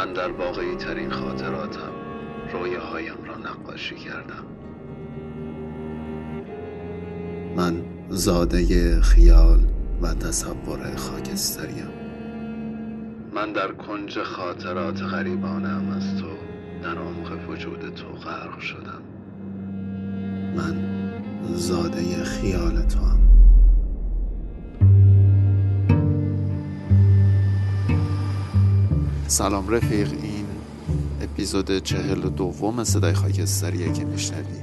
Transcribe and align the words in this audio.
من 0.00 0.12
در 0.12 0.30
واقعی 0.30 0.76
ترین 0.76 1.10
خاطراتم 1.10 1.92
رویاهایم 2.52 3.24
را 3.26 3.36
نقاشی 3.36 3.94
کردم. 3.94 4.44
من 7.56 7.84
زاده 8.08 9.00
خیال 9.00 9.58
و 10.02 10.14
تصور 10.14 10.96
خاکستریم. 10.96 11.88
من 13.34 13.52
در 13.52 13.72
کنج 13.72 14.18
خاطرات 14.22 15.02
غریبانم 15.02 15.88
از 15.96 16.20
تو 16.20 16.28
در 16.82 16.98
عمق 16.98 17.50
وجود 17.50 17.94
تو 17.94 18.08
غرق 18.08 18.60
شدم. 18.60 19.02
من 20.56 20.76
زاده 21.54 22.24
خیال 22.24 22.82
تو 22.82 22.98
هم. 22.98 23.29
سلام 29.30 29.68
رفیق 29.68 30.12
این 30.22 30.46
اپیزود 31.22 31.78
چهل 31.78 32.28
دوم 32.28 32.84
صدای 32.84 33.12
خاکستریه 33.12 33.92
که 33.92 34.04
میشنوی. 34.04 34.62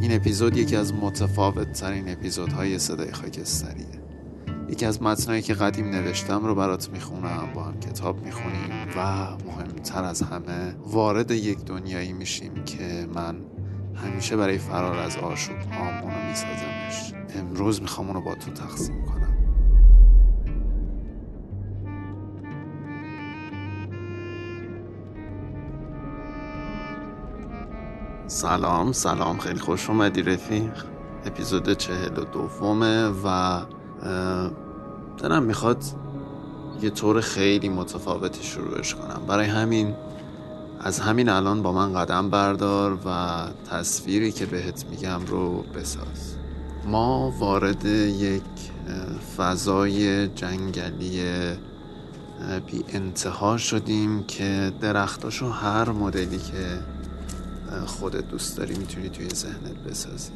این 0.00 0.16
اپیزود 0.16 0.56
یکی 0.56 0.76
از 0.76 0.94
متفاوت 0.94 1.72
ترین 1.72 2.08
اپیزودهای 2.08 2.78
صدای 2.78 3.12
خاکستریه. 3.12 3.86
یکی 4.68 4.86
از 4.86 5.02
متنهایی 5.02 5.42
که 5.42 5.54
قدیم 5.54 5.86
نوشتم 5.86 6.44
رو 6.44 6.54
برات 6.54 6.90
می‌خونم 6.90 7.48
با 7.54 7.62
هم 7.62 7.80
کتاب 7.80 8.24
می‌خونیم 8.24 8.70
و 8.96 9.28
مهمتر 9.46 10.04
از 10.04 10.22
همه 10.22 10.74
وارد 10.86 11.30
یک 11.30 11.58
دنیایی 11.58 12.12
میشیم 12.12 12.64
که 12.64 13.06
من 13.14 13.36
همیشه 13.94 14.36
برای 14.36 14.58
فرار 14.58 14.98
از 14.98 15.16
آشوب 15.16 15.56
هامونو 15.72 16.28
میسازمش. 16.28 17.14
امروز 17.38 17.82
می‌خوام 17.82 18.06
اونو 18.06 18.20
با 18.20 18.34
تو 18.34 18.50
تقسیم 18.50 19.04
کنم. 19.06 19.21
سلام 28.32 28.92
سلام. 28.92 29.38
خیلی 29.38 29.60
خوش 29.60 29.90
اومدی 29.90 30.22
رفیق. 30.22 30.72
اپیزود 31.26 31.72
چهل 31.72 32.18
و 32.18 32.24
دومه 32.24 33.08
و 33.24 33.60
دلم 35.18 35.42
می‌خواد 35.42 35.84
یه 36.82 36.90
طور 36.90 37.20
خیلی 37.20 37.68
متفاوتی 37.68 38.42
شروعش 38.44 38.94
کنم. 38.94 39.20
برای 39.26 39.46
همین 39.46 39.94
از 40.80 41.00
همین 41.00 41.28
الان 41.28 41.62
با 41.62 41.72
من 41.72 41.92
قدم 41.92 42.30
بردار 42.30 42.98
و 43.06 43.38
تصویری 43.70 44.32
که 44.32 44.46
بهت 44.46 44.84
میگم 44.90 45.20
رو 45.26 45.62
بساز. 45.62 46.36
ما 46.86 47.34
وارد 47.38 47.84
یک 47.84 48.42
فضای 49.36 50.28
جنگلی 50.28 51.22
بی 52.66 52.84
انتها 52.88 53.56
شدیم 53.56 54.24
که 54.24 54.72
درختاشو 54.80 55.48
هر 55.48 55.90
مدلی 55.90 56.38
که 56.38 56.78
خودت 57.86 58.28
دوست 58.28 58.56
داری 58.56 58.74
می‌تونی 58.74 59.08
توی 59.08 59.28
ذهنت 59.28 59.78
بسازی. 59.86 60.32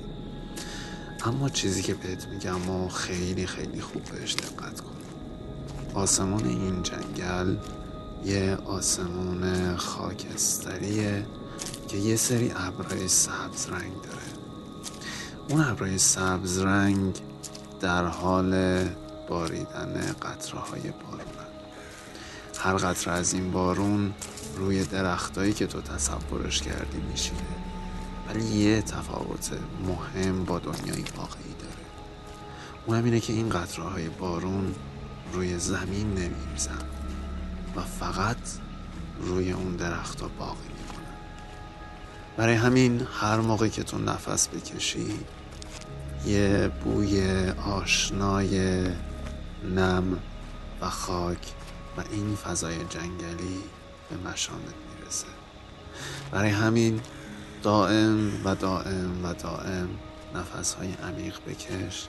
اما 1.25 1.49
چیزی 1.49 1.83
که 1.83 1.95
بهت 1.95 2.27
میگم 2.27 2.71
و 2.71 2.89
خیلی 2.89 3.47
خیلی 3.47 3.81
خوب 3.81 4.03
بهش 4.03 4.35
دقت 4.35 4.81
کن. 4.81 4.97
آسمون 5.95 6.45
این 6.45 6.83
جنگل 6.83 7.57
یه 8.25 8.59
آسمون 8.67 9.77
خاکستریه 9.77 11.27
که 11.89 11.97
یه 11.97 12.17
سری 12.17 12.53
ابرای 12.57 13.09
سبز 13.09 13.67
رنگ 13.69 13.93
داره. 13.93 14.27
اون 15.49 15.61
ابرای 15.61 15.99
سبز 15.99 16.59
رنگ 16.59 17.21
در 17.81 18.05
حال 18.05 18.85
باریدن 19.29 20.15
قطره 20.23 20.61
های 20.61 20.81
بارون. 20.81 21.27
هر 22.59 22.77
قطره 22.77 23.13
از 23.13 23.33
این 23.33 23.51
بارون 23.51 24.15
روی 24.57 24.85
درختایی 24.85 25.53
که 25.53 25.67
تو 25.67 25.81
تصورش 25.81 26.63
کردی 26.63 26.99
میشینه. 27.11 27.41
ولی 28.29 28.45
یه 28.45 28.83
تفاوت 28.83 29.51
مهم 29.87 30.45
با 30.45 30.59
دنیای 30.59 31.05
واقعی 31.17 31.55
داره. 31.61 31.87
اون 32.87 33.05
اینه 33.05 33.21
که 33.21 33.33
این 33.33 33.49
قطره 33.49 33.85
های 33.85 34.09
بارون 34.09 34.75
روی 35.33 35.59
زمین 35.59 36.09
نمیریزن 36.09 36.79
و 37.77 37.81
فقط 37.81 38.37
روی 39.21 39.53
اون 39.53 39.77
درختها 39.77 40.29
باقی 40.39 40.69
میمونن. 40.69 41.17
برای 42.37 42.55
همین 42.55 43.07
هر 43.21 43.37
موقع 43.37 43.69
که 43.69 43.83
تو 43.83 43.99
نفس 43.99 44.49
بکشی 44.49 45.19
یه 46.27 46.71
بوی 46.85 47.49
آشنای 47.51 48.87
نم 49.75 50.19
و 50.81 50.91
خاک 50.91 51.53
و 51.97 52.03
این 52.11 52.35
فضای 52.35 52.77
جنگلی 52.77 53.63
به 54.11 54.31
مشامت 54.31 54.75
می‌رسه. 55.01 55.27
برای 56.31 56.51
همین 56.51 57.01
دائم 57.63 58.33
و 58.45 58.55
دائم 58.55 59.25
و 59.25 59.35
دائم 59.35 59.89
نفس 60.35 60.75
های 60.75 60.93
عمیق 60.93 61.39
بکش 61.47 62.07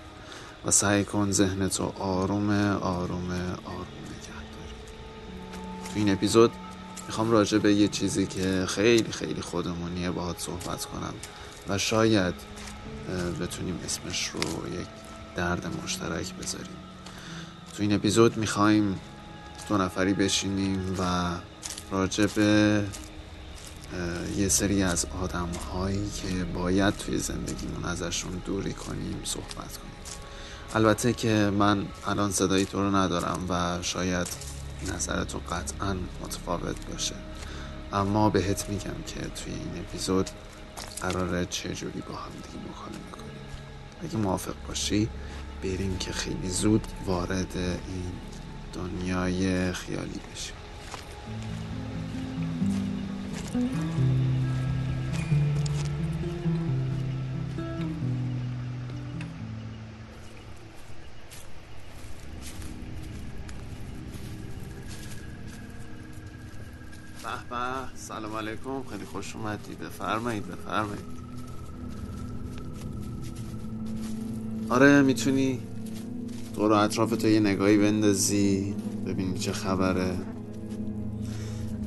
و 0.65 0.71
سعی 0.71 1.05
کن 1.05 1.31
ذهنتو 1.31 1.93
آروم 1.99 2.49
آروم 2.81 3.31
آروم 3.65 4.03
نگه 4.05 4.37
داری. 4.53 4.75
تو 5.85 5.91
این 5.95 6.09
اپیزود 6.09 6.51
می‌خوام 7.07 7.31
راجع 7.31 7.57
به 7.57 7.73
یه 7.73 7.87
چیزی 7.87 8.27
که 8.27 8.65
خیلی 8.67 9.11
خیلی 9.11 9.41
خودمونیه 9.41 10.11
باهات 10.11 10.39
صحبت 10.39 10.85
کنم 10.85 11.13
و 11.69 11.77
شاید 11.77 12.35
بتونیم 13.41 13.79
اسمش 13.85 14.27
رو 14.27 14.41
یک 14.79 14.87
درد 15.35 15.67
مشترک 15.83 16.33
بذاریم. 16.33 16.77
تو 17.75 17.83
این 17.83 17.93
اپیزود 17.93 18.37
می‌خوایم 18.37 18.99
دو 19.69 19.77
نفری 19.77 20.13
بشینیم 20.13 20.95
و 20.99 21.31
راجع 21.91 22.25
به 22.25 22.83
یه 24.37 24.47
سری 24.47 24.83
از 24.83 25.05
آدم 25.21 25.49
هایی 25.73 26.09
که 26.09 26.43
باید 26.43 26.97
توی 26.97 27.17
زندگیمون 27.17 27.85
ازشون 27.85 28.41
دوری 28.45 28.73
کنیم 28.73 29.21
صحبت 29.23 29.77
کنیم. 29.77 29.93
البته 30.75 31.13
که 31.13 31.51
من 31.59 31.85
الان 32.07 32.31
صدایی 32.31 32.65
تو 32.65 32.79
رو 32.79 32.95
ندارم 32.95 33.45
و 33.49 33.81
شاید 33.81 34.27
نظر 34.93 35.23
تو 35.23 35.39
قطعا 35.51 35.95
متفاوت 36.23 36.85
باشه. 36.91 37.15
اما 37.93 38.29
بهت 38.29 38.69
میگم 38.69 39.03
که 39.07 39.19
توی 39.19 39.53
این 39.53 39.79
اپیزود 39.79 40.29
قراره 41.01 41.45
چجوری 41.45 42.01
با 42.09 42.15
هم 42.15 42.31
دیگه 42.31 42.65
مکالمه 42.69 43.11
کنیم. 43.11 43.27
اگه 44.03 44.17
موافق 44.17 44.53
باشی 44.67 45.09
بریم 45.63 45.97
که 45.97 46.11
خیلی 46.11 46.49
زود 46.49 46.87
وارد 47.05 47.57
این 47.57 48.11
دنیای 48.73 49.73
خیالی 49.73 50.19
بشیم. 50.33 50.55
سلام 67.95 68.35
علیکم. 68.35 68.83
خیلی 68.89 69.05
خوش 69.05 69.35
اومدی. 69.35 69.75
بفرمایید 69.75 70.47
بفرمایید. 70.47 71.05
آره 74.69 75.01
می‌تونی 75.01 75.59
دور 76.55 76.73
اطراف 76.73 77.09
تو 77.09 77.27
یه 77.27 77.39
نگاهی 77.39 77.77
بندازی 77.77 78.75
ببینی 79.05 79.39
چه 79.39 79.51
خبره. 79.51 80.17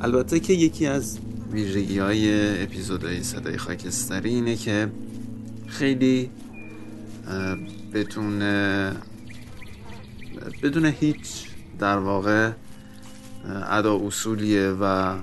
البته 0.00 0.40
که 0.40 0.52
یکی 0.52 0.86
از 0.86 1.18
ویژگی 1.52 1.98
های 1.98 2.62
اپیزودهای 2.62 3.22
صدای 3.22 3.58
خاکستری 3.58 4.28
اینه 4.28 4.56
که 4.56 4.88
خیلی 5.66 6.30
بدون 7.94 8.38
بدون 10.62 10.84
هیچ 10.86 11.46
در 11.78 11.98
واقع 11.98 12.50
ادا 13.70 13.98
اصولیه 14.06 14.68
و 14.68 15.14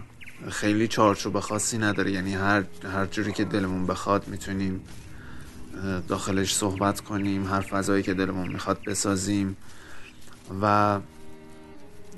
خیلی 0.50 0.88
چارچوب 0.88 1.40
خاصی 1.40 1.78
نداره. 1.78 2.12
یعنی 2.12 2.34
هر 2.34 2.64
هر 2.94 3.06
جوری 3.06 3.32
که 3.32 3.44
دلمون 3.44 3.88
بخواد 3.88 4.28
می‌تونیم 4.28 4.82
داخلش 6.08 6.56
صحبت 6.56 7.02
کنیم 7.02 7.48
هر 7.48 7.62
فضایی 7.62 8.04
که 8.04 8.14
دلمون 8.14 8.48
می‌خواد 8.48 8.80
بسازیم. 8.88 9.58
و 10.62 11.00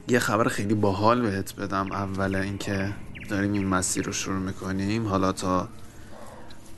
یه 0.08 0.20
خبر 0.20 0.48
خیلی 0.48 0.74
باحال 0.74 1.22
بهت 1.22 1.56
بدم 1.56 1.92
اول 1.92 2.36
اینکه 2.36 2.94
داریم 3.30 3.54
این 3.54 3.68
مسیر 3.68 4.06
رو 4.06 4.12
شروع 4.12 4.40
می‌کنیم. 4.40 5.08
حالا 5.08 5.32
تا 5.32 5.70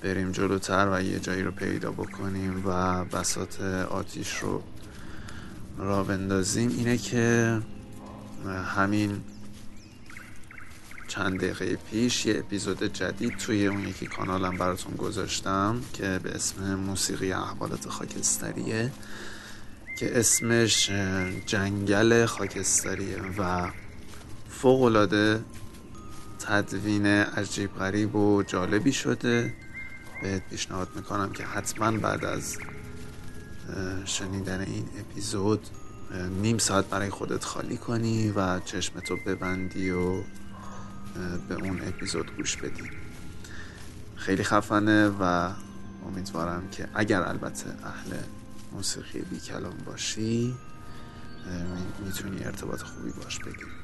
بریم 0.03 0.31
جلوتر 0.31 0.89
و 0.91 1.03
یه 1.03 1.19
جایی 1.19 1.43
رو 1.43 1.51
پیدا 1.51 1.91
بکنیم 1.91 2.63
و 2.65 3.03
بسات 3.05 3.61
آتیش 3.89 4.37
رو 4.37 4.63
را 5.77 6.03
بندازیم. 6.03 6.69
اینه 6.69 6.97
که 6.97 7.59
همین 8.75 9.21
چند 11.07 11.37
دقیقه 11.37 11.77
پیش 11.91 12.25
یه 12.25 12.39
اپیزود 12.39 12.83
جدید 12.83 13.37
توی 13.37 13.67
اون 13.67 13.87
یکی 13.87 14.05
کانالم 14.05 14.57
براتون 14.57 14.95
گذاشتم 14.95 15.81
که 15.93 16.19
به 16.23 16.35
اسم 16.35 16.75
موسیقی 16.75 17.33
احوالات 17.33 17.89
خاکستریه 17.89 18.91
که 19.99 20.19
اسمش 20.19 20.89
جنگل 21.45 22.25
خاکستریه 22.25 23.17
و 23.37 23.67
فوقلاده 24.49 25.43
تدوین 26.47 27.05
عجیب 27.05 27.75
غریب 27.75 28.15
و 28.15 28.43
جالبی 28.43 28.93
شده. 28.93 29.53
بهت 30.21 30.49
پیشنهاد 30.49 30.87
می‌کنم 30.95 31.31
که 31.31 31.45
حتما 31.45 31.91
بعد 31.91 32.25
از 32.25 32.57
شنیدن 34.05 34.59
این 34.61 34.89
اپیزود 34.99 35.67
نیم 36.41 36.57
ساعت 36.57 36.85
برای 36.85 37.09
خودت 37.09 37.43
خالی 37.43 37.77
کنی 37.77 38.31
و 38.31 38.59
چشمتو 38.59 39.17
ببندی 39.25 39.91
و 39.91 40.23
به 41.49 41.55
اون 41.55 41.81
اپیزود 41.87 42.35
گوش 42.37 42.57
بدی. 42.57 42.89
خیلی 44.15 44.43
خفنه 44.43 45.07
و 45.07 45.49
امیدوارم 46.07 46.69
که 46.69 46.87
اگر 46.93 47.21
البته 47.21 47.69
اهل 47.83 48.17
موسیقی 48.71 49.19
بی 49.19 49.39
کلام 49.39 49.77
باشی 49.85 50.55
می‌تونی 52.05 52.43
ارتباط 52.43 52.81
خوبی 52.81 53.11
باش 53.11 53.39
بگیری. 53.39 53.80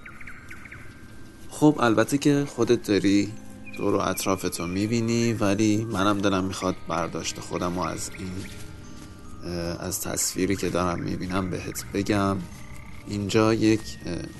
خب 1.59 1.77
البته 1.79 2.17
که 2.17 2.45
خودت 2.55 2.87
داری 2.87 3.33
دور 3.77 3.95
و 3.95 3.99
اطرافتو 3.99 4.67
می‌بینی 4.67 5.33
ولی 5.33 5.85
منم 5.85 6.17
دلم 6.17 6.43
می‌خواد 6.43 6.75
برداشت 6.87 7.39
خودم 7.39 7.77
و 7.77 7.81
از 7.81 8.11
این 8.19 8.31
از 9.79 10.01
تصویری 10.01 10.55
که 10.55 10.69
دارم 10.69 10.99
می‌بینم 10.99 11.49
بهت 11.49 11.85
بگم. 11.93 12.37
اینجا 13.07 13.53
یک 13.53 13.81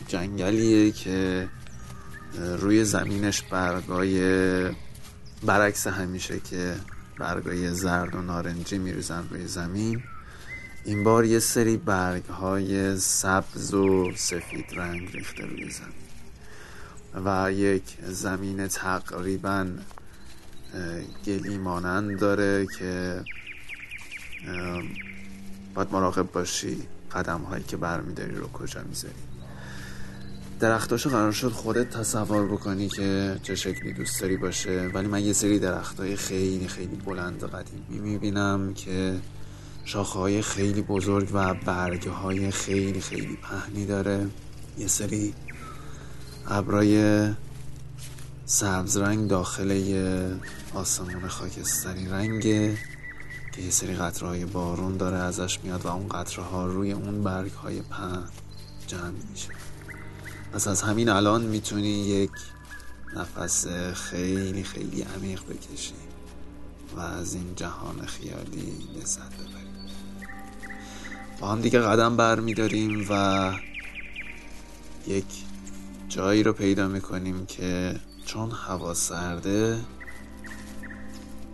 جنگلیه 0.08 0.92
که 0.92 1.50
روی 2.58 2.84
زمینش 2.84 3.42
برگای 3.42 4.19
برعکس 5.46 5.88
همیشه 5.88 6.40
که 6.40 6.75
برگای 7.19 7.74
زرد 7.74 8.16
و 8.16 8.22
نارنجی 8.22 8.78
میریزن 8.78 9.24
روی 9.31 9.48
زمین. 9.48 10.04
این 10.86 11.04
بار 11.04 11.25
یه 11.25 11.40
سری 11.40 11.78
برگ 11.78 12.25
های 12.25 12.98
سبز 12.98 13.74
و 13.74 14.12
سفید 14.16 14.66
رنگ 14.75 15.10
ریخته 15.14 15.46
روی 15.46 15.69
زمین. 15.69 16.06
و 17.25 17.52
یک 17.52 17.84
زمین 18.04 18.68
تقریبا 18.68 19.68
گلی 21.25 21.58
مانند 21.58 22.19
داره 22.19 22.68
که 22.80 23.22
باید 25.74 25.88
مراقب 25.92 26.31
باشی 26.31 26.78
قدم 27.12 27.42
هایی 27.42 27.64
که 27.64 27.78
برمیداری 27.78 28.36
رو 28.36 28.48
کجا 28.48 28.81
می‌ذاری. 28.90 29.14
درختاشو 30.60 31.10
قرار 31.10 31.31
شد 31.31 31.52
خودت 31.52 31.90
تصور 31.90 32.48
بکنی 32.48 32.90
که 32.90 33.38
چه 33.44 33.56
شکلی 33.56 33.94
دوست 33.94 34.22
داری 34.22 34.38
باشه. 34.38 34.92
ولی 34.94 35.08
من 35.08 35.24
یه 35.24 35.34
سری 35.34 35.60
درخت 35.60 36.00
های 36.00 36.16
خیلی 36.16 36.68
خیلی 36.68 36.96
بلند 36.96 37.44
قدیمی 37.44 38.00
می‌بینم 38.00 38.74
که 38.74 39.19
شاخه 39.86 40.19
های 40.19 40.42
خیلی 40.42 40.81
بزرگ 40.81 41.30
و 41.34 41.54
برگ 41.54 42.08
های 42.08 42.52
خیلی 42.52 43.02
خیلی 43.02 43.36
پهنی 43.36 43.86
داره. 43.86 44.28
یه 44.78 44.88
سری 44.88 45.34
ابرای 46.50 47.28
سبز 48.46 48.98
رنگ 48.98 49.28
داخل 49.28 49.72
یه 49.72 50.32
آسمون 50.74 51.28
خاکستری 51.28 52.08
رنگه 52.08 52.78
که 53.56 53.62
یه 53.62 53.70
سری 53.70 53.96
قطره 53.96 54.46
بارون 54.46 54.98
داره 54.98 55.18
ازش 55.18 55.60
میاد 55.64 55.86
و 55.86 55.88
اون 55.88 56.08
قطره 56.08 56.44
ها 56.44 56.66
روی 56.66 56.92
اون 56.92 57.24
برگ 57.24 57.52
های 57.52 57.82
پهن 57.82 58.24
جمع 58.88 59.12
میشه. 59.32 59.50
پس 60.54 60.68
از 60.68 60.82
همین 60.82 61.10
الان 61.10 61.42
می‌تونی 61.42 62.08
یک 62.08 62.32
نفس 63.16 63.68
خیلی 63.94 64.64
خیلی 64.64 65.02
عمیق 65.02 65.42
بکشی 65.44 65.94
و 66.96 67.00
از 67.00 67.34
این 67.34 67.56
جهان 67.56 68.06
خیالی 68.06 68.74
لذت 68.96 69.34
ببری. 69.34 69.68
با 71.40 71.48
هم 71.48 71.62
دیگه 71.62 71.80
قدم 71.80 72.18
بر 72.18 72.40
میداریم 72.40 73.06
و 73.10 73.54
یک 75.08 75.47
جایی 76.09 76.44
رو 76.44 76.54
پیدا 76.54 76.88
می‌کنیم 76.88 77.45
که 77.45 78.00
چون 78.25 78.51
هوا 78.51 78.94
سرده 78.94 79.80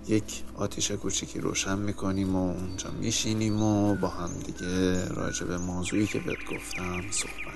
یک 0.07 0.43
آتیش 0.55 0.91
کوچیکی 0.91 1.39
روشن 1.39 1.79
می‌کنیم 1.79 2.35
و 2.35 2.49
اونجا 2.49 2.91
میشینیم 2.91 3.61
و 3.61 3.95
با 3.95 4.07
هم 4.07 4.29
دیگه 4.45 5.05
راجع 5.09 5.45
به 5.45 5.57
موضوعی 5.57 6.07
که 6.07 6.19
بهت 6.19 6.45
گفتم 6.51 7.11
صحبت 7.11 7.52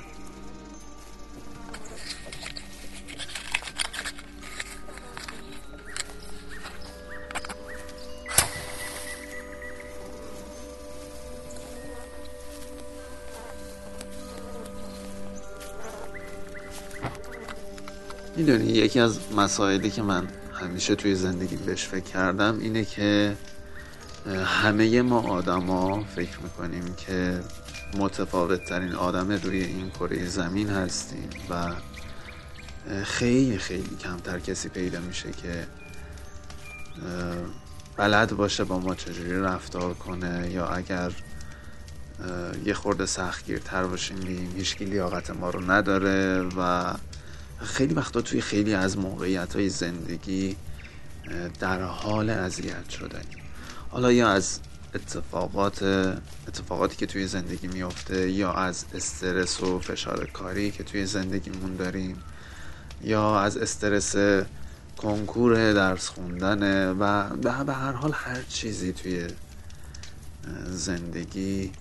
می‌دونی 18.37 18.65
یکی 18.65 18.99
از 18.99 19.19
مسائلی 19.37 19.89
که 19.89 20.01
من 20.01 20.27
همیشه 20.53 20.95
توی 20.95 21.15
زندگی 21.15 21.55
بهش 21.55 21.85
فکر 21.87 22.03
کردم 22.03 22.59
اینه 22.59 22.85
که 22.85 23.37
همه 24.45 25.01
ما 25.01 25.21
آدما 25.21 26.03
فکر 26.03 26.39
می‌کنیم 26.39 26.95
که 26.95 27.39
متفاوت 27.97 28.65
ترین 28.65 28.93
آدم 28.93 29.31
روی 29.31 29.63
این 29.63 29.89
کره 29.89 30.25
زمین 30.25 30.69
هستیم 30.69 31.29
و 31.49 31.71
خیلی 33.03 33.57
خیلی 33.57 33.95
کمتر 34.03 34.39
کسی 34.39 34.69
پیدا 34.69 34.99
میشه 34.99 35.31
که 35.31 35.67
بلد 37.97 38.31
باشه 38.31 38.63
با 38.63 38.79
ما 38.79 38.95
چجوری 38.95 39.39
رفتار 39.39 39.93
کنه 39.93 40.51
یا 40.51 40.67
اگر 40.67 41.11
یه 42.65 42.73
خورده 42.73 43.05
سختگیرتر 43.05 43.83
باشیم 43.83 44.19
بیم 44.19 44.53
هیچکی 44.55 44.85
لیاقت 44.85 45.29
ما 45.29 45.49
رو 45.49 45.71
نداره 45.71 46.41
و 46.57 46.93
خیلی 47.63 47.93
وقتا 47.93 48.21
توی 48.21 48.41
خیلی 48.41 48.73
از 48.73 48.97
موقعیت 48.97 49.55
های 49.55 49.69
زندگی 49.69 50.55
در 51.59 51.81
حال 51.81 52.29
اذیت 52.29 52.89
شدن 52.89 53.21
حالا 53.89 54.11
یا 54.11 54.29
از 54.29 54.59
اتفاقات 54.95 55.83
اتفاقاتی 56.47 56.95
که 56.95 57.05
توی 57.05 57.27
زندگی 57.27 57.67
میفته 57.67 58.31
یا 58.31 58.53
از 58.53 58.85
استرس 58.93 59.63
و 59.63 59.79
فشار 59.79 60.25
کاری 60.33 60.71
که 60.71 60.83
توی 60.83 61.05
زندگیمون 61.05 61.75
داریم 61.75 62.23
یا 63.03 63.39
از 63.39 63.57
استرس 63.57 64.15
کنکور 64.97 65.73
درس 65.73 66.07
خوندن 66.07 66.91
و 66.91 67.35
به 67.63 67.73
هر 67.73 67.91
حال 67.91 68.11
هر 68.13 68.41
چیزی 68.49 68.93
توی 68.93 69.27
زندگی 70.69 71.71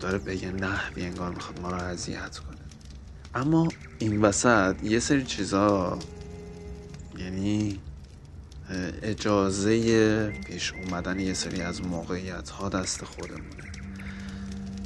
داره 0.00 0.18
به 0.18 0.42
یه 0.42 0.50
نحوی 0.50 1.02
انگار 1.02 1.30
می‌خواد 1.30 1.60
ما 1.60 1.70
رو 1.70 1.76
اذیت 1.76 2.38
کنه. 2.38 2.53
اما 3.34 3.68
این 3.98 4.22
وسط 4.22 4.76
یه 4.82 4.98
سری 4.98 5.24
چیزا 5.24 5.98
یعنی 7.18 7.78
اجازه 9.02 10.30
پیش 10.46 10.72
اومدن 10.72 11.20
یه 11.20 11.34
سری 11.34 11.60
از 11.60 11.82
موقعیت 11.82 12.50
ها 12.50 12.68
دست 12.68 13.04
خودمونه. 13.04 13.64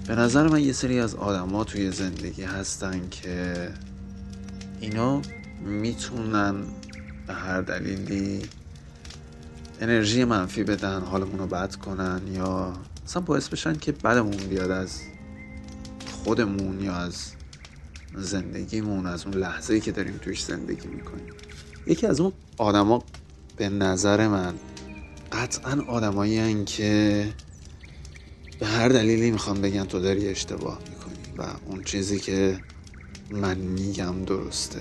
به 0.07 0.15
نظر 0.15 0.49
من 0.49 0.61
یه 0.61 0.73
سری 0.73 1.01
از 1.01 1.15
آدما 1.15 1.65
توی 1.65 1.91
زندگی 1.91 2.43
هستن 2.43 3.09
که 3.11 3.69
اینا 4.81 5.23
می‌تونن 5.65 6.55
به 7.27 7.35
هر 7.35 7.61
دلیلی 7.61 8.43
انرژی 9.81 10.25
منفی 10.25 10.65
بدن 10.65 11.03
حالمون 11.03 11.39
رو 11.39 11.47
بد 11.47 11.75
کنن 11.75 12.21
یا 12.33 12.73
مثلا 13.05 13.23
باعث 13.23 13.49
بشن 13.49 13.75
که 13.75 13.93
بدمون 13.93 14.37
بیاد 14.37 14.71
از 14.71 15.01
خودمون 16.25 16.81
یا 16.81 16.95
از 16.95 17.33
زندگیمون 18.17 19.07
از 19.07 19.27
اون 19.27 19.35
لحظه 19.35 19.81
که 19.81 19.93
داریم 19.93 20.19
توش 20.23 20.45
زندگی 20.45 20.89
می‌کنیم. 20.89 21.33
یکی 21.87 22.07
از 22.07 22.21
اون 22.21 22.33
آدما 22.57 23.05
به 23.57 23.69
نظر 23.69 24.29
من 24.29 24.55
قطعا 25.33 25.83
آدمایی 25.89 26.65
که 26.65 27.29
به 28.61 28.67
هر 28.67 28.89
دلیلی 28.89 29.31
می‌خوام 29.31 29.61
بگن 29.61 29.85
تو 29.85 30.01
داری 30.01 30.29
اشتباه 30.29 30.79
می‌کنی 30.89 31.37
و 31.39 31.47
اون 31.67 31.85
چیزی 31.85 32.19
که 32.19 32.61
من 33.31 33.57
میگم 33.57 34.25
درسته. 34.25 34.81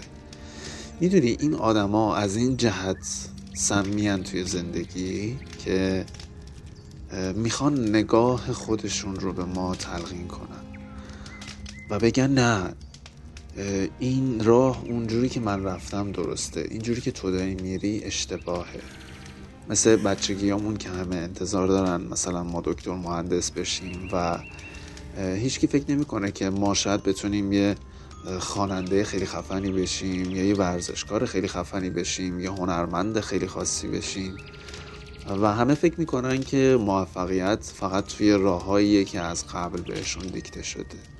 می‌دونی 1.00 1.38
این 1.40 1.54
آدما 1.54 2.16
از 2.16 2.36
این 2.36 2.58
جهت 2.58 3.30
سمیان 3.54 4.24
توی 4.24 4.44
زندگی 4.44 5.40
که 5.66 6.06
می‌خوان 7.36 7.90
نگاه 7.90 8.54
خودشون 8.54 9.16
رو 9.16 9.34
به 9.34 9.46
ما 9.46 9.76
تلقین 9.76 10.28
کنن 10.28 10.66
و 11.90 12.00
بگن 12.00 12.28
نه 12.28 12.74
این 14.00 14.44
راه 14.44 14.84
اونجوری 14.84 15.30
که 15.30 15.40
من 15.40 15.64
رفتم 15.64 16.12
درسته. 16.12 16.66
اینجوری 16.70 17.02
که 17.02 17.12
تو 17.12 17.32
داری 17.32 17.56
میری 17.56 18.04
اشتباهه. 18.04 18.84
مثل 19.68 19.96
بچگیامون 19.96 20.78
که 20.78 20.90
همه 20.90 21.16
انتظار 21.16 21.68
دارن 21.68 22.02
مثلا 22.02 22.44
ما 22.44 22.62
دکتر 22.66 22.92
مهندس 22.92 23.52
بشیم 23.52 24.08
و 24.12 24.38
هیچکی 25.18 25.68
فکر 25.68 25.92
نمی‌کنه 25.92 26.32
که 26.32 26.50
ما 26.50 26.74
شاید 26.74 27.04
بتونیم 27.04 27.52
یه 27.52 27.76
خواننده 28.40 29.04
خیلی 29.04 29.26
خفنی 29.26 29.72
بشیم 29.72 30.36
یا 30.36 30.44
یه 30.44 30.56
ورزشکار 30.56 31.26
خیلی 31.26 31.48
خفنی 31.48 31.90
بشیم 31.90 32.40
یا 32.40 32.54
هنرمند 32.54 33.20
خیلی 33.20 33.48
خاصی 33.48 33.88
بشیم. 33.88 34.40
و 35.42 35.54
همه 35.54 35.74
فکر 35.74 36.00
می‌کنن 36.00 36.44
که 36.44 36.78
موفقیت 36.82 37.72
فقط 37.76 38.06
توی 38.06 38.32
راههاییه 38.32 39.06
که 39.06 39.20
از 39.22 39.46
قبل 39.54 39.82
بهشون 39.82 40.28
دیکته 40.28 40.64
شده. 40.64 41.17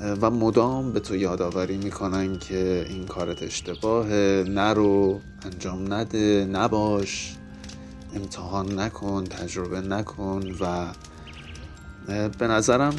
و 0.00 0.30
مدام 0.30 0.92
به 0.92 1.00
تو 1.00 1.16
یادآوری 1.16 1.76
می‌کنن 1.76 2.38
که 2.38 2.86
این 2.88 3.06
کارت 3.06 3.42
اشتباهه. 3.42 4.44
نرو 4.48 5.20
انجام 5.42 5.92
نده 5.92 6.48
نباش. 6.52 7.36
امتحان 8.14 8.78
نکن 8.78 9.24
تجربه 9.24 9.80
نکن 9.80 10.42
و 10.60 10.86
به 12.38 12.46
نظرم 12.46 12.96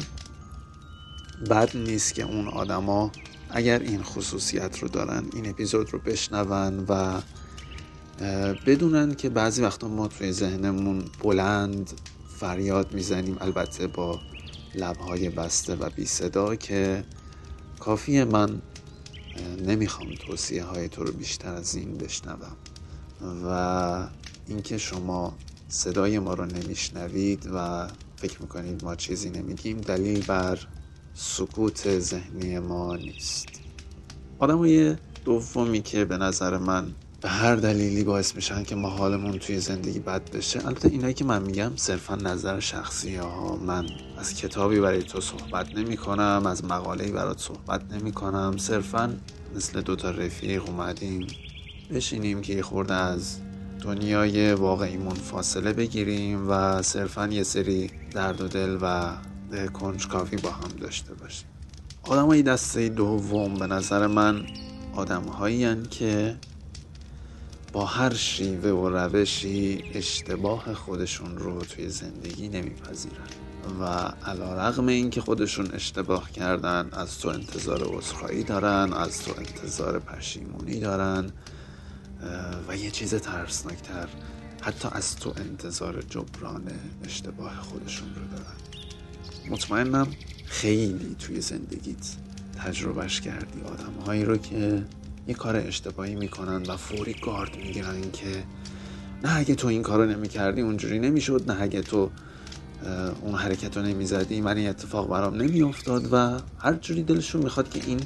بد 1.50 1.76
نیست 1.76 2.14
که 2.14 2.22
اون 2.22 2.48
آدما 2.48 3.12
اگر 3.50 3.78
این 3.78 4.02
خصوصیت 4.02 4.78
رو 4.78 4.88
دارن 4.88 5.24
این 5.32 5.48
اپیزود 5.50 5.92
رو 5.92 5.98
بشنون 5.98 6.84
و 6.88 7.20
بدونن 8.66 9.14
که 9.14 9.28
بعضی 9.28 9.62
وقتا 9.62 9.88
ما 9.88 10.08
توی 10.08 10.32
ذهنمون 10.32 11.04
بلند 11.22 11.90
فریاد 12.38 12.94
می‌زنیم. 12.94 13.36
البته 13.40 13.86
با 13.86 14.20
لبهای 14.74 15.28
بسته 15.28 15.74
و 15.74 15.90
بی 15.90 16.04
صدا 16.04 16.56
که 16.56 17.04
کافیه 17.80 18.24
من 18.24 18.62
نمی‌خوام 19.66 20.14
توصیه 20.14 20.64
های 20.64 20.88
تو 20.88 21.04
رو 21.04 21.12
بیشتر 21.12 21.54
از 21.54 21.74
این 21.74 21.98
بشنوم. 21.98 22.56
و 23.46 24.08
اینکه 24.48 24.78
شما 24.78 25.34
صدای 25.68 26.18
ما 26.18 26.34
رو 26.34 26.46
نمیشنوید 26.46 27.50
و 27.54 27.88
فکر 28.16 28.42
می‌کنید 28.42 28.84
ما 28.84 28.96
چیزی 28.96 29.30
نمیگیم 29.30 29.80
دلیل 29.80 30.24
بر 30.26 30.58
سکوت 31.14 31.98
ذهنی 31.98 32.58
ما 32.58 32.96
نیست. 32.96 33.46
آدمای 34.38 34.96
دومی 35.24 35.82
که 35.82 36.04
به 36.04 36.16
نظر 36.16 36.58
من 36.58 36.92
به 37.22 37.28
هر 37.28 37.56
دلیلی 37.56 38.04
باعث 38.04 38.36
میشن 38.36 38.62
که 38.62 38.74
ما 38.74 38.88
حالمون 38.88 39.38
توی 39.38 39.60
زندگی 39.60 39.98
بد 39.98 40.30
بشه. 40.30 40.66
البته 40.66 40.88
اینایی 40.88 41.14
که 41.14 41.24
من 41.24 41.42
میگم 41.42 41.72
صرفا 41.76 42.14
نظر 42.14 42.60
شخصی 42.60 43.16
ها 43.16 43.56
من 43.56 43.86
از 44.18 44.34
کتابی 44.34 44.80
برای 44.80 45.02
تو 45.02 45.20
صحبت 45.20 45.74
نمی 45.74 45.96
کنم 45.96 46.42
از 46.46 46.64
مقاله‌ای 46.64 47.10
برات 47.10 47.38
صحبت 47.38 47.92
نمی 47.92 48.12
کنم 48.12 48.56
صرفا 48.56 49.14
مثل 49.56 49.80
دوتا 49.80 50.10
رفیق 50.10 50.68
اومدیم 50.68 51.26
بشینیم 51.90 52.40
که 52.40 52.52
یه 52.52 52.62
خورده 52.62 52.94
از 52.94 53.38
دنیای 53.82 54.52
واقعیمون 54.52 55.14
فاصله 55.14 55.72
بگیریم 55.72 56.50
و 56.50 56.82
صرفا 56.82 57.26
یه 57.26 57.42
سری 57.42 57.90
درد 58.12 58.40
و 58.40 58.48
دل 58.48 58.78
و 58.82 59.12
کنجکاوی 59.72 60.36
با 60.36 60.50
هم 60.50 60.70
داشته 60.80 61.14
باشیم. 61.14 61.48
آدم 62.02 62.26
های 62.26 62.42
دسته 62.42 62.88
دوم 62.88 63.54
به 63.54 63.66
نظر 63.66 64.06
من 64.06 64.46
آدم 64.94 65.22
هایی 65.22 65.86
که 65.86 66.36
با 67.72 67.84
هر 67.84 68.14
شیوه 68.14 68.70
و 68.70 68.88
روشی 68.88 69.84
اشتباه 69.94 70.74
خودشون 70.74 71.38
رو 71.38 71.60
توی 71.60 71.88
زندگی 71.88 72.48
نمیپذیرن 72.48 73.28
و 73.80 73.84
علا 74.26 74.68
رقم 74.68 74.86
این 74.86 75.10
که 75.10 75.20
خودشون 75.20 75.70
اشتباه 75.72 76.30
کردن 76.30 76.88
از 76.92 77.18
تو 77.18 77.28
انتظار 77.28 77.82
عذرخواهی 77.82 78.42
دارن 78.42 78.92
از 78.92 79.22
تو 79.22 79.32
انتظار 79.38 79.98
پشیمونی 79.98 80.80
دارن 80.80 81.30
و 82.68 82.76
یه 82.76 82.90
چیز 82.90 83.14
ترسناکتر 83.14 84.08
حتی 84.60 84.88
از 84.92 85.16
تو 85.16 85.32
انتظار 85.36 86.02
جبران 86.02 86.62
اشتباه 87.04 87.56
خودشون 87.56 88.08
رو 88.08 88.36
دارن. 88.36 88.56
مطمئنم 89.50 90.06
خیلی 90.44 91.16
توی 91.18 91.40
زندگیت 91.40 92.16
تجربهش 92.64 93.20
کردی 93.20 93.60
آدم 93.60 94.04
هایی 94.06 94.24
رو 94.24 94.36
که 94.36 94.84
یه 95.26 95.34
کار 95.34 95.56
اشتباهی 95.56 96.14
می‌کنن 96.14 96.62
و 96.62 96.76
فوری 96.76 97.16
گارد 97.22 97.56
می‌گیرن 97.56 98.10
که 98.10 98.44
نه 99.24 99.36
اگه 99.36 99.54
تو 99.54 99.68
این 99.68 99.82
کارو 99.82 100.06
نمی‌کردی 100.06 100.60
اونجوری 100.60 100.98
نمی‌شد 100.98 101.50
نه 101.50 101.62
اگه 101.62 101.82
تو 101.82 102.10
اون 103.22 103.34
حرکت 103.34 103.76
رو 103.76 103.82
نمی‌زدی 103.82 104.40
من 104.40 104.56
این 104.56 104.68
اتفاق 104.68 105.08
برام 105.08 105.34
نمیافتاد 105.34 106.12
و 106.12 106.38
هر 106.58 106.74
جوری 106.74 107.02
دلشون 107.02 107.42
می‌خواد 107.42 107.70
که 107.70 107.80
این 107.86 108.00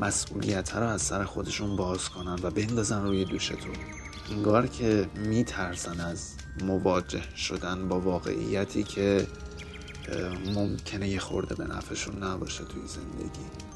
مسئولیت 0.00 0.76
رو 0.76 0.88
از 0.88 1.02
سر 1.02 1.24
خودشون 1.24 1.76
باز 1.76 2.08
کنن 2.08 2.36
و 2.42 2.50
بندازن 2.50 3.02
روی 3.02 3.24
دوش 3.24 3.48
تو 3.48 3.56
انگار 4.30 4.66
که 4.66 5.08
میترسن 5.14 6.00
از 6.00 6.30
مواجه 6.64 7.22
شدن 7.36 7.88
با 7.88 8.00
واقعیتی 8.00 8.82
که 8.82 9.26
ممکنه 10.54 11.08
یه 11.08 11.18
خورده 11.18 11.54
به 11.54 11.64
نفعشون 11.64 12.22
نباشه 12.22 12.64
توی 12.64 12.82
زندگی. 12.86 13.71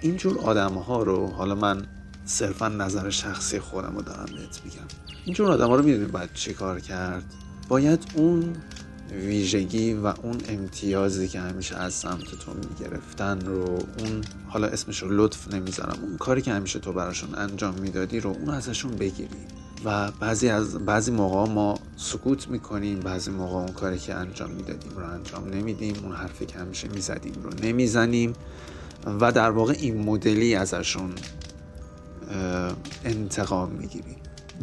اینجور 0.00 0.38
آدم 0.38 0.72
ها 0.74 1.02
رو 1.02 1.26
حالا 1.26 1.54
من 1.54 1.86
صرفا 2.24 2.68
نظر 2.68 3.10
شخصی 3.10 3.58
خودم 3.58 3.96
رو 3.96 4.02
دارم 4.02 4.26
بهت 4.26 4.60
میگم. 4.64 4.86
اینجور 5.24 5.52
آدم 5.52 5.68
ها 5.68 5.76
رو 5.76 5.82
می‌دونی 5.82 6.04
باید 6.04 6.32
چی 6.34 6.54
کار 6.54 6.80
کرد؟ 6.80 7.24
باید 7.68 8.04
اون 8.14 8.56
ویژگی 9.12 9.94
و 9.94 10.06
اون 10.06 10.38
امتیازی 10.48 11.28
که 11.28 11.40
همیشه 11.40 11.76
از 11.76 11.94
سمت 11.94 12.24
تو 12.24 12.52
می‌گرفتن 12.54 13.40
رو 13.40 13.64
اون 13.98 14.24
حالا 14.48 14.66
اسمش 14.66 15.02
رو 15.02 15.08
لطف 15.10 15.54
نمی‌ذارم 15.54 15.98
اون 16.02 16.16
کاری 16.16 16.42
که 16.42 16.52
همیشه 16.52 16.78
تو 16.78 16.92
براشون 16.92 17.34
انجام 17.34 17.74
می‌دادی 17.74 18.20
رو 18.20 18.30
اون 18.30 18.48
ازشون 18.48 18.96
بگیری. 18.96 19.28
و 19.84 20.10
بعضی 20.10 20.48
از 20.48 20.74
بعضی 20.74 21.10
موقع 21.10 21.52
ما 21.52 21.78
سکوت 21.96 22.48
می‌کنیم 22.48 23.00
بعضی 23.00 23.30
موقع 23.30 23.56
اون 23.56 23.72
کاری 23.72 23.98
که 23.98 24.14
انجام 24.14 24.50
می‌دادیم 24.50 24.92
رو 24.96 25.10
انجام 25.10 25.48
نمیدیم 25.48 25.94
اون 26.04 26.12
حرفی 26.12 26.46
که 26.46 26.58
همیشه 26.58 26.88
می‌زدیم 26.88 27.34
رو 27.42 27.50
نمی‌زنیم. 27.62 28.32
و 29.06 29.32
در 29.32 29.50
واقع 29.50 29.74
این 29.78 29.98
مدلی 29.98 30.54
ازشون 30.54 31.14
انتقام 33.04 33.70
می‌گیریم. 33.70 34.16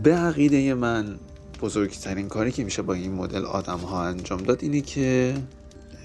به 0.04 0.16
عقیده 0.16 0.74
من 0.74 1.16
بزرگترین 1.62 2.28
کاری 2.28 2.52
که 2.52 2.64
میشه 2.64 2.82
با 2.82 2.94
این 2.94 3.14
مدل 3.14 3.46
آدم 3.46 3.80
ها 3.80 4.06
انجام 4.06 4.44
داد 4.44 4.60
اینه 4.64 4.82
که 4.82 5.36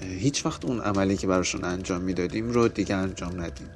هیچ 0.01 0.45
وقت 0.45 0.65
اون 0.65 0.79
عملی 0.79 1.17
که 1.17 1.27
براشون 1.27 1.63
انجام 1.63 2.01
می‌دادیم 2.01 2.49
رو 2.49 2.67
دیگه 2.67 2.95
انجام 2.95 3.41
ندیم. 3.41 3.67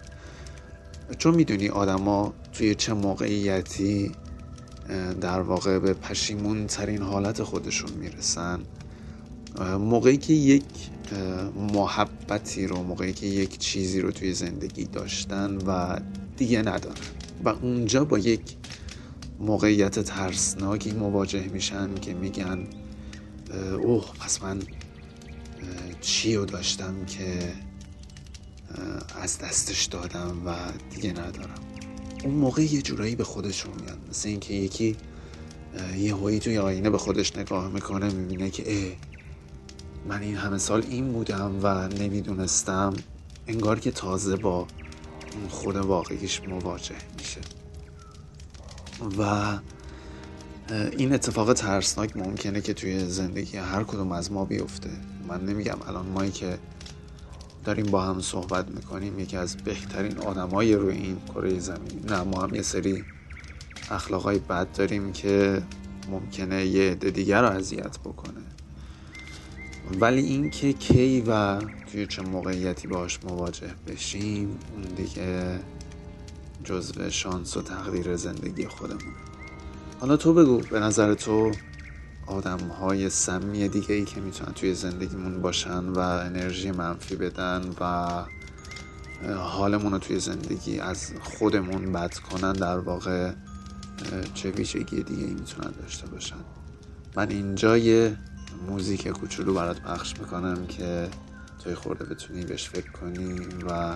چون 1.18 1.36
می‌دونی 1.36 1.70
آدما 1.70 2.34
توی 2.54 2.76
چه 2.76 2.94
موقعیتی 2.94 4.12
در 5.22 5.42
واقع 5.42 5.80
به 5.80 5.94
پشیمون 5.94 6.68
ترین 6.68 7.02
حالت 7.02 7.44
خودشون 7.44 7.92
می‌رسن. 7.92 8.60
موقعی 9.80 10.18
که 10.18 10.34
یک 10.34 10.64
محبتی 11.56 12.68
رو 12.68 12.84
موقعی 12.84 13.14
که 13.14 13.26
یک 13.26 13.58
چیزی 13.58 14.02
رو 14.02 14.12
توی 14.12 14.34
زندگی 14.34 14.84
داشتن 14.84 15.58
و 15.68 16.00
دیگه 16.38 16.60
ندارن. 16.60 16.96
و 17.46 17.50
اونجا 17.50 18.06
با 18.06 18.20
یک 18.20 18.42
موقعیت 19.40 20.00
ترسناکی 20.00 20.92
مواجه 20.92 21.48
میشن 21.48 21.96
که 21.96 22.14
میگن 22.14 22.68
اوه 23.84 24.06
پس 24.20 24.44
من 24.44 24.60
چی 26.02 26.36
رو 26.36 26.46
داشتم 26.46 27.06
که 27.06 27.54
از 29.22 29.38
دستش 29.38 29.86
دادم 29.86 30.42
و 30.46 30.56
دیگه 30.96 31.12
ندارم. 31.12 31.60
اون 32.24 32.34
موقع 32.34 32.62
یه 32.62 32.82
جورایی 32.82 33.16
به 33.16 33.24
خودشون 33.24 33.74
میاد. 33.82 34.00
مثل 34.10 34.30
اینکه 34.30 34.54
یکی 34.54 34.96
یه 35.98 36.16
هایی 36.16 36.40
توی 36.40 36.58
آینه 36.58 36.90
به 36.90 36.98
خودش 36.98 37.38
نگاه 37.38 37.72
می‌کنه 37.72 38.14
می‌بینه 38.14 38.50
که 38.50 38.64
اه 38.68 39.11
من 40.08 40.22
این 40.22 40.36
همه 40.36 40.58
سال 40.58 40.86
این 40.90 41.12
بودم 41.12 41.60
و 41.64 41.88
نمی‌دونستم 41.88 42.94
انگار 43.48 43.80
که 43.80 43.92
تازه 43.92 44.36
با 44.36 44.58
اون 44.58 45.48
خود 45.50 45.76
واقعیش 45.76 46.42
مواجه 46.48 46.96
میشه. 47.18 47.42
و 49.18 49.48
این 50.98 51.14
اتفاق 51.14 51.54
ترسناک 51.54 52.18
ممکنه 52.18 52.62
که 52.62 52.74
توی 52.74 53.06
زندگی 53.06 53.58
هر 53.58 53.84
کدوم 53.84 54.12
از 54.12 54.32
ما 54.32 54.46
بیفته. 54.46 54.90
من 55.28 55.46
نمیگم 55.46 55.78
الان 55.88 56.06
مایی 56.06 56.32
که 56.32 56.58
داریم 57.66 57.86
با 57.86 58.02
هم 58.02 58.22
صحبت 58.22 58.68
می‌کنیم 58.68 59.20
یکی 59.20 59.38
از 59.38 59.58
بهترین 59.58 60.18
آدمای 60.18 60.76
روی 60.76 60.96
این 60.96 61.18
کره 61.34 61.60
زمین. 61.60 62.06
نه 62.10 62.24
ما 62.24 62.42
هم 62.42 62.56
یه 62.56 62.62
سری 62.62 63.04
اخلاقای 63.92 64.40
بد 64.40 64.72
داریم 64.72 65.12
که 65.14 65.62
ممکنه 66.10 66.66
یه 66.66 66.92
عده 66.92 67.10
دیگر 67.10 67.42
رو 67.42 67.48
اذیت 67.48 68.00
بکنه. 68.00 68.42
ولی 70.00 70.22
اینکه 70.22 70.74
کی 70.74 71.24
و 71.28 71.60
توی 71.92 72.08
چه 72.08 72.22
موقعیتی 72.22 72.88
باش 72.88 73.20
مواجه 73.24 73.74
بشیم 73.88 74.60
اون 74.74 74.82
دیگه 74.82 75.60
جزو 76.64 77.10
شانس 77.10 77.58
و 77.58 77.62
تقدیر 77.62 78.16
زندگی 78.16 78.68
خودمون 78.68 79.14
حالا 80.00 80.18
تو 80.18 80.34
بگو 80.34 80.58
به 80.58 80.80
نظر 80.80 81.14
تو 81.14 81.52
آدم 82.28 82.60
های 82.60 83.10
سمی 83.10 83.68
دیگه 83.68 83.96
ای 83.96 84.06
که 84.06 84.22
می‌تونن 84.22 84.54
توی 84.54 84.74
زندگیمون 84.74 85.42
باشن 85.42 85.90
و 85.90 86.00
انرژی 86.00 86.72
منفی 86.72 87.16
بدن 87.16 87.62
و 87.80 88.08
حالمون 89.36 89.92
رو 89.92 90.00
توی 90.00 90.20
زندگی 90.20 90.80
از 90.80 91.14
خودمون 91.22 91.92
بد 91.92 92.18
کنن 92.18 92.54
در 92.54 92.80
واقع 92.80 93.32
چه 94.34 94.52
ویژگی 94.52 95.04
دیگه 95.04 95.24
ای 95.24 95.34
می‌تونن 95.34 95.72
داشته 95.82 96.08
باشن؟ 96.08 96.36
من 97.16 97.30
اینجا 97.30 97.78
یه 97.78 98.18
موزیک 98.68 99.08
کوچولو 99.08 99.54
برات 99.54 99.82
پخش 99.82 100.20
می‌کنم 100.20 100.68
که 100.68 101.10
توی 101.64 101.76
خورده 101.76 102.06
بتونی 102.06 102.46
بهش 102.46 102.70
فکر 102.70 102.92
کنی 102.92 103.40
و 103.70 103.96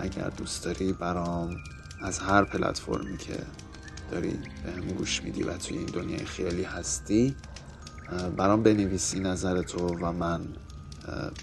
اگر 0.00 0.28
دوست 0.28 0.64
داری 0.64 0.92
برام 0.92 1.56
از 2.02 2.18
هر 2.18 2.44
پلتفرمی 2.44 3.16
که 3.16 3.38
داری 4.10 4.38
به 4.64 4.72
هم 4.72 4.88
گوش 4.88 5.22
میدی 5.22 5.42
و 5.42 5.56
توی 5.56 5.78
این 5.78 5.86
دنیای 5.86 6.24
خیالی 6.24 6.62
هستی 6.62 7.36
برام 8.36 8.62
بنویسی 8.62 9.20
نظر 9.20 9.62
تو 9.62 9.86
و 9.86 10.12
من 10.12 10.40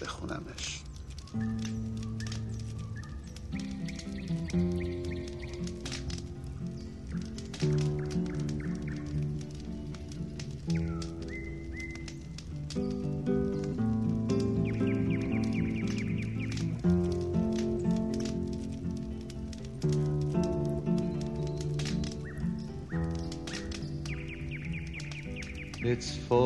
بخونمش. 0.02 0.80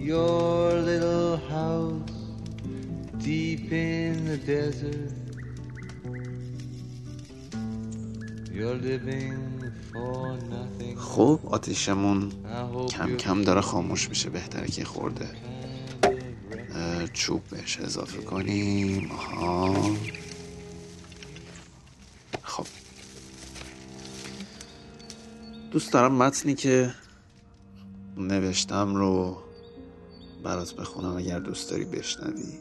your 0.00 0.72
little 0.90 1.36
house 1.36 2.10
deep 3.18 3.70
in 3.70 4.24
the 4.24 4.38
desert. 4.38 5.12
You're 8.50 8.74
living 8.74 9.72
for 9.92 10.36
nothing. 10.48 10.96
خب 10.96 11.40
آتیشمون 11.46 12.32
کم 12.88 13.16
کم 13.16 13.42
داره 13.42 13.60
خاموش 13.60 14.08
میشه 14.08 14.30
بهتره 14.30 14.66
که 14.66 14.84
خورده 14.84 15.28
چوب 17.12 17.42
بهش 17.50 17.80
اضافه 17.80 18.22
کنیم 18.22 19.10
آها 19.10 19.96
خب 22.42 22.66
دوست 25.70 25.92
دارم 25.92 26.14
متنی 26.14 26.54
که 26.54 26.94
نوشتم 28.16 28.94
رو 28.94 29.42
برات 30.42 30.74
بخونم 30.74 31.16
اگر 31.16 31.38
دوست 31.38 31.70
داری 31.70 31.84
بشنوی. 31.84 32.58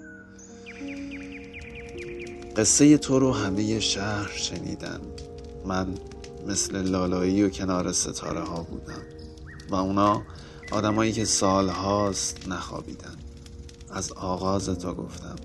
قصه 2.56 2.98
تو 2.98 3.20
رو 3.20 3.34
همه 3.34 3.80
شهر 3.80 4.28
شنیدن. 4.28 5.02
من 5.66 5.88
مثل 6.48 6.82
لالایی 6.82 7.44
و 7.44 7.50
کنار 7.50 7.92
ستاره 7.92 8.42
ها 8.42 8.64
بودم 8.64 9.02
و 9.70 9.76
اونا 9.76 10.22
آدمایی 10.72 11.12
که 11.12 11.26
سال 11.26 11.70
هاست 11.70 12.48
نخوابیدن. 12.48 13.16
از 13.92 14.12
آغاز 14.12 14.70
تو 14.70 14.94
گفتم 14.94 15.36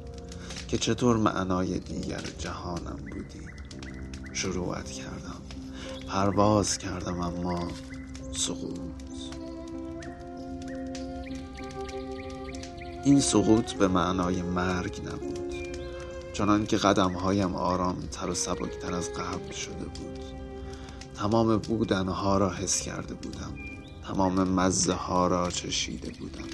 که 0.69 0.79
چطور 0.79 1.17
معنای 1.17 1.79
دیگر 1.79 2.23
جهانم 2.39 2.97
بودی. 2.97 3.47
شروعت 4.33 4.91
کردم. 4.91 5.43
پرواز 6.09 6.79
کردم 6.79 7.21
اما 7.21 7.69
سقوط. 8.33 9.04
این 13.05 13.21
سقوط 13.21 13.73
به 13.73 13.89
معنای 13.89 14.43
مرگ 14.43 15.01
نبود 15.07 15.55
چنان 16.33 16.67
که 16.67 16.77
قدمهایم 16.77 17.55
آرامتر 17.55 18.31
و 18.31 18.35
سبکتر 18.35 18.95
از 18.95 19.11
قبل 19.13 19.53
شده 19.53 19.85
بود. 19.85 20.25
تمام 21.15 21.59
بودنها 21.59 22.39
را 22.39 22.51
حس 22.51 22.83
کرده 22.83 23.15
بودم 23.15 23.55
تمام 24.09 24.49
مزه 24.49 24.93
ها 24.93 25.27
را 25.27 25.51
چشیده 25.51 26.13
بودم 26.19 26.49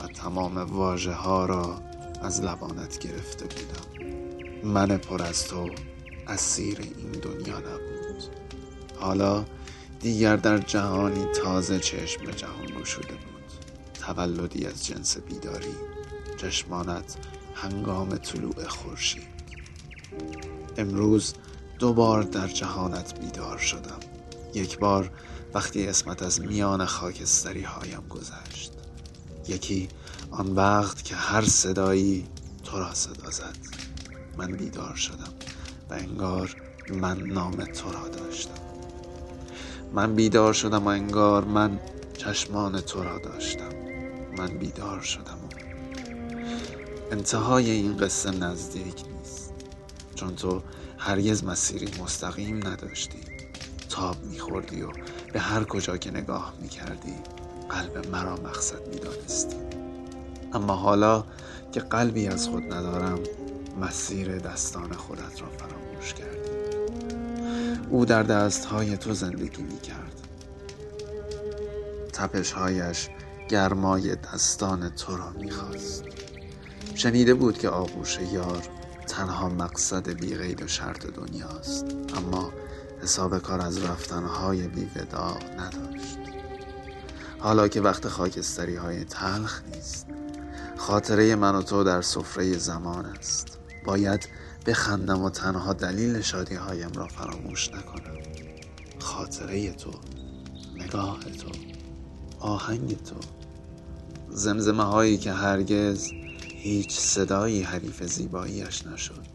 و 0.00 0.06
تمام 0.06 0.58
واژه 0.58 1.12
ها 1.12 1.46
را 1.46 1.82
از 2.22 2.40
لبانت 2.40 2.98
گرفته 2.98 3.44
بودم. 3.44 4.12
من 4.64 4.96
پر 4.96 5.22
از 5.22 5.48
تو 5.48 5.70
اسیر 6.28 6.78
این 6.80 7.10
دنیا 7.10 7.58
نبود. 7.58 8.22
حالا 9.00 9.44
دیگر 10.00 10.36
در 10.36 10.58
جهانی 10.58 11.24
تازه 11.24 11.80
چشم 11.80 12.24
به 12.24 12.32
جهان 12.32 12.66
گشوده 12.80 13.14
تولدی 14.06 14.66
از 14.66 14.86
جنس 14.86 15.18
بیداری 15.18 15.74
چشمانت 16.36 17.16
هنگام 17.54 18.16
طلوع 18.16 18.68
خورشید. 18.68 19.22
امروز 20.76 21.34
دو 21.78 21.92
بار 21.92 22.22
در 22.22 22.48
جهانت 22.48 23.20
بیدار 23.20 23.58
شدم. 23.58 24.00
یک 24.54 24.78
بار 24.78 25.10
وقتی 25.54 25.86
اسمت 25.86 26.22
از 26.22 26.40
میان 26.40 26.84
خاکستری 26.84 27.62
هایم 27.62 28.02
گذشت. 28.10 28.72
یکی 29.48 29.88
آن 30.30 30.54
وقت 30.54 31.04
که 31.04 31.14
هر 31.14 31.44
صدایی 31.44 32.26
تو 32.64 32.78
را 32.78 32.94
صدا 32.94 33.30
زد. 33.30 33.56
من 34.36 34.52
بیدار 34.52 34.94
شدم 34.94 35.32
و 35.90 35.94
انگار 35.94 36.56
من 36.94 37.18
نام 37.18 37.64
تو 37.64 37.92
را 37.92 38.08
داشتم. 38.08 38.62
من 39.92 40.14
بیدار 40.14 40.52
شدم 40.52 40.84
و 40.84 40.88
انگار 40.88 41.44
من 41.44 41.80
چشمان 42.18 42.80
تو 42.80 43.02
را 43.02 43.18
داشتم. 43.18 43.81
من 44.38 44.46
بیدار 44.46 45.00
شدم 45.00 45.22
و 45.22 45.62
انتهای 47.10 47.70
این 47.70 47.96
قصه 47.96 48.30
نزدیک 48.30 49.04
نیست. 49.18 49.52
چون 50.14 50.36
تو 50.36 50.62
هرگز 50.98 51.44
مسیری 51.44 52.00
مستقیم 52.02 52.68
نداشتی. 52.68 53.18
تاب 53.88 54.24
میخوردی 54.24 54.82
و 54.82 54.88
به 55.32 55.40
هر 55.40 55.64
کجا 55.64 55.96
که 55.96 56.10
نگاه 56.10 56.54
می‌کردی 56.60 57.14
قلب 57.68 58.08
مرا 58.08 58.36
مقصد 58.36 58.88
می‌دانستی. 58.88 59.56
اما 60.52 60.74
حالا 60.74 61.24
که 61.72 61.80
قلبی 61.80 62.26
از 62.26 62.48
خود 62.48 62.72
ندارم 62.72 63.18
مسیر 63.80 64.38
دستان 64.38 64.92
خودت 64.92 65.40
را 65.40 65.48
فراموش 65.58 66.14
کردی. 66.14 66.50
او 67.90 68.04
در 68.04 68.22
دستهای 68.22 68.96
تو 68.96 69.14
زندگی 69.14 69.62
می‌کرد. 69.62 70.28
تپشهایش 72.12 73.08
گرمای 73.52 74.16
دستان 74.16 74.88
تو 74.88 75.16
را 75.16 75.30
می‌خواست. 75.30 76.04
شنیده 76.94 77.34
بود 77.34 77.58
که 77.58 77.68
آغوش 77.68 78.18
یار 78.32 78.62
تنها 79.06 79.48
مقصد 79.48 80.08
بی 80.08 80.34
قید 80.34 80.62
و 80.62 80.66
شرط 80.66 81.06
دنیاست 81.06 81.84
اما 82.16 82.52
حساب 83.02 83.38
کار 83.38 83.60
از 83.60 83.84
رفتنهای 83.84 84.68
بی 84.68 84.90
ودا 84.96 85.38
نداشت. 85.58 86.18
حالا 87.38 87.68
که 87.68 87.80
وقت 87.80 88.08
خاکستری 88.08 88.76
های 88.76 89.04
تلخ 89.04 89.62
نیست 89.74 90.06
خاطره 90.76 91.36
من 91.36 91.54
و 91.54 91.62
تو 91.62 91.84
در 91.84 92.02
سفره 92.02 92.58
زمان 92.58 93.06
است. 93.06 93.58
باید 93.84 94.28
بخندم 94.66 95.22
و 95.22 95.30
تنها 95.30 95.72
دلیل 95.72 96.20
شادی 96.20 96.54
هایم 96.54 96.92
را 96.92 97.06
فراموش 97.06 97.68
نکنم. 97.68 98.18
خاطره 98.98 99.72
تو 99.72 99.90
نگاه 100.74 101.20
تو 101.20 101.48
آهنگ 102.40 103.02
تو. 103.02 103.41
زمزمه 104.34 104.82
هایی 104.82 105.18
که 105.18 105.32
هرگز 105.32 106.10
هیچ 106.44 106.98
صدایی 106.98 107.62
حریف 107.62 108.02
زیباییش 108.02 108.86
نشد 108.86 109.26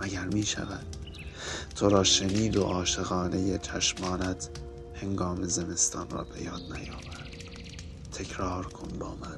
مگر 0.00 0.24
می 0.24 0.42
شود 0.42 0.96
تو 1.76 1.88
را 1.88 2.04
شنید 2.04 2.56
و 2.56 2.62
عاشقانه 2.62 3.58
چشمانت 3.58 4.48
هنگام 4.94 5.44
زمستان 5.44 6.10
را 6.10 6.24
به 6.24 6.42
یاد 6.42 6.62
نیاورد؟ 6.62 7.28
تکرار 8.12 8.66
کن 8.66 8.98
با 8.98 9.08
من 9.08 9.36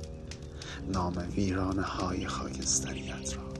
نام 0.92 1.14
ویرانه 1.36 1.82
های 1.82 2.26
خاکستریت 2.26 3.36
را. 3.36 3.52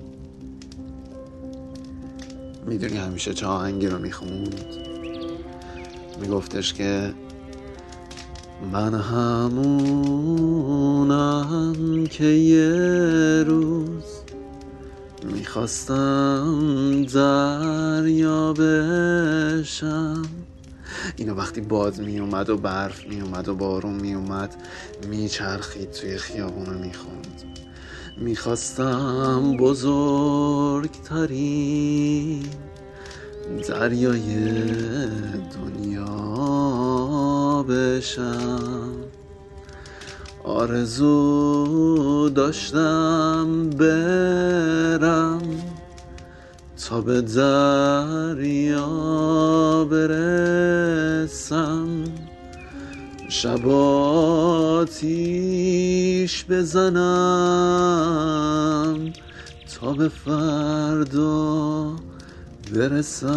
می‌دونی 2.66 2.96
همیشه 2.96 3.34
چه 3.34 3.46
آهنگی 3.46 3.86
رو 3.86 3.98
می‌خوند؟ 3.98 4.64
میگفتش 6.20 6.74
که 6.74 7.14
من 8.70 8.94
همونم 8.94 10.06
که 12.10 12.24
یه 12.24 13.44
روز 13.46 14.04
می‌خواستم 15.32 17.02
دریا 17.02 18.52
بشم. 18.52 20.22
اینو 21.16 21.34
وقتی 21.34 21.60
باد 21.60 21.98
میومد 21.98 22.50
و 22.50 22.56
برف 22.56 23.06
میومد 23.06 23.48
و 23.48 23.54
بارون 23.54 23.94
میومد 23.94 24.54
میچرخید 25.08 25.90
توی 25.90 26.18
خیابون 26.18 26.66
رو 26.66 26.78
می‌خوند. 26.78 27.42
می‌خواستم 28.16 29.56
بزرگترین 29.56 30.82
دریای 33.68 34.36
دنیا 35.54 36.04
بشم. 37.62 38.92
آرزو 40.44 42.28
داشتم 42.28 43.70
برم 43.70 45.42
تا 46.88 47.00
به 47.00 47.20
دریا 47.20 48.88
برسم. 49.90 51.86
شب 53.28 53.68
آتیش 54.88 56.44
بزنم 56.44 57.02
تا 59.80 59.92
به 59.92 60.08
فردا 60.08 61.92
برسم. 62.74 63.28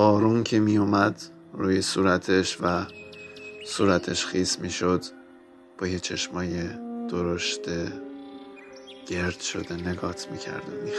بارون 0.00 0.44
که 0.44 0.60
می 0.60 0.76
اومد 0.78 1.22
روی 1.52 1.82
صورتش 1.82 2.58
و 2.60 2.86
صورتش 3.66 4.26
خیس 4.26 4.58
می 4.58 4.70
شد 4.70 5.04
با 5.78 5.86
یه 5.86 5.98
چشمای 5.98 6.68
درشت 7.08 7.60
گرد 9.06 9.40
شده 9.40 9.74
نگات 9.74 10.28
می 10.32 10.38
کرد 10.38 10.62
و 10.68 10.72
می 10.84 10.90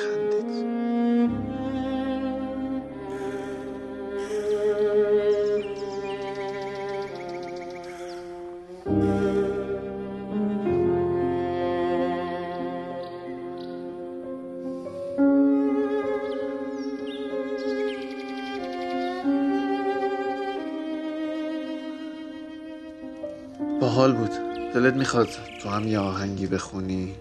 دلت 24.73 24.93
می‌خواد 24.93 25.29
تو 25.63 25.69
هم 25.69 25.87
یه 25.87 25.99
آهنگی 25.99 26.47
بخونی؟ 26.47 27.15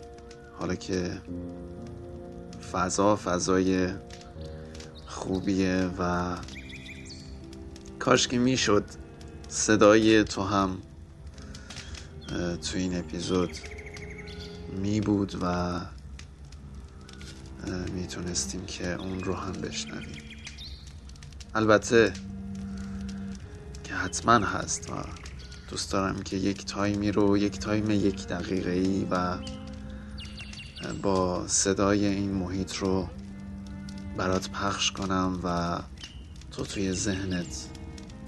حالا 0.59 0.75
که 0.75 1.21
فضا 2.73 3.17
فضای 3.17 3.89
خوبیه 5.07 5.91
و 5.99 6.37
کاش 7.99 8.29
که 8.29 8.39
می‌شد 8.39 8.85
صدای 9.49 10.25
تو 10.25 10.43
هم 10.43 10.79
تو 12.39 12.79
این 12.79 12.99
اپیزود 12.99 13.51
می 14.83 15.01
بود 15.01 15.35
و 15.43 15.81
می‌تونستیم 17.95 18.67
که 18.67 18.95
اون 18.95 19.21
رو 19.21 19.35
هم 19.35 19.53
بشنویم. 19.53 20.19
البته 21.55 22.13
که 23.85 23.95
حتما 23.95 24.47
هست 24.47 24.91
و 24.91 24.95
دوست 25.71 25.93
دارم 25.93 26.23
که 26.23 26.37
یک 26.37 26.65
تایمی 26.65 27.13
رو 27.13 27.39
یک 27.39 27.59
تایم 27.59 27.91
یک 27.91 28.27
دقیقه 28.27 28.71
ای 28.71 29.07
و 29.11 29.39
با 31.03 31.49
صدای 31.49 32.07
این 32.07 32.31
محیط 32.31 32.77
رو 32.77 33.09
برات 34.17 34.51
پخش 34.51 34.93
کنم 34.93 35.41
و 35.45 35.79
تو 36.51 36.65
توی 36.65 36.93
ذهنت 36.93 37.69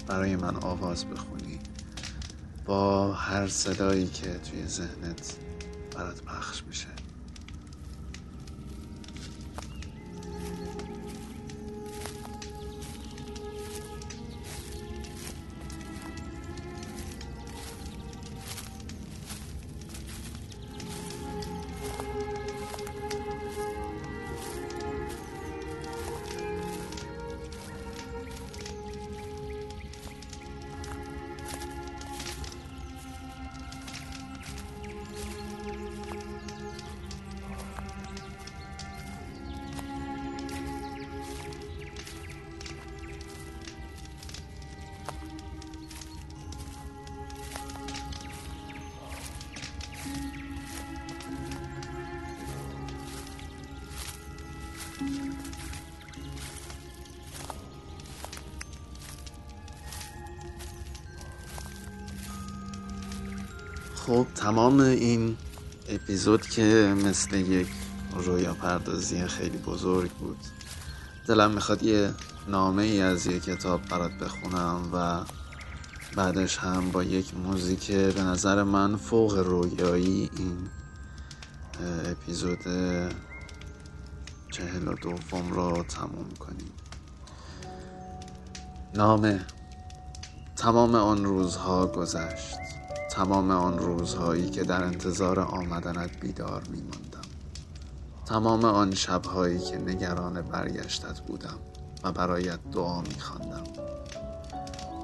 برای 0.07 0.35
من 0.35 0.55
آواز 0.55 1.05
بخونی. 1.05 1.59
با 2.65 3.13
هر 3.13 3.47
صدایی 3.47 4.07
که 4.07 4.33
توی 4.33 4.67
ذهنت 4.67 5.35
برات 5.95 6.21
پخش 6.21 6.63
میشه. 6.67 6.92
خب 63.95 64.27
تمام 64.35 64.79
این 64.79 65.37
اپیزود 65.89 66.41
که 66.41 66.95
مثل 67.05 67.35
یک 67.35 67.67
رویا 68.13 68.53
پردازی 68.53 69.27
خیلی 69.27 69.57
بزرگ 69.57 70.11
بود. 70.11 70.37
دلم 71.27 71.51
می‌خواد 71.51 71.83
یه 71.83 72.13
نامه 72.47 72.83
ای 72.83 73.01
از 73.01 73.27
یه 73.27 73.39
کتاب 73.39 73.81
برات 73.89 74.11
بخونم 74.11 74.89
و 74.93 75.23
بعدش 76.15 76.57
هم 76.57 76.91
با 76.91 77.03
یک 77.03 77.37
موزیک 77.37 77.91
به 77.91 78.21
نظر 78.21 78.63
من 78.63 78.95
فوق 78.95 79.37
رویایی 79.37 80.29
این 80.37 80.57
اپیزود 82.11 82.59
چهل 84.53 84.87
و 84.87 84.93
دوم 84.93 85.51
رو 85.51 85.83
تموم 85.83 86.29
کنیم. 86.39 86.71
نامه. 88.95 89.45
تمام 90.55 90.95
آن 90.95 91.25
روزها 91.25 91.87
گذشت. 91.87 92.57
تمام 93.11 93.51
آن 93.51 93.79
روزهایی 93.79 94.49
که 94.49 94.63
در 94.63 94.83
انتظار 94.83 95.39
آمدنت 95.39 96.19
بیدار 96.19 96.63
می 96.69 96.81
ماندم 96.81 97.29
تمام 98.25 98.65
آن 98.65 98.95
شبهایی 98.95 99.59
که 99.59 99.77
نگران 99.77 100.41
برگشتت 100.41 101.19
بودم 101.19 101.59
و 102.03 102.11
برایت 102.11 102.59
دعا 102.71 103.01
می 103.01 103.19
خواندم. 103.19 103.63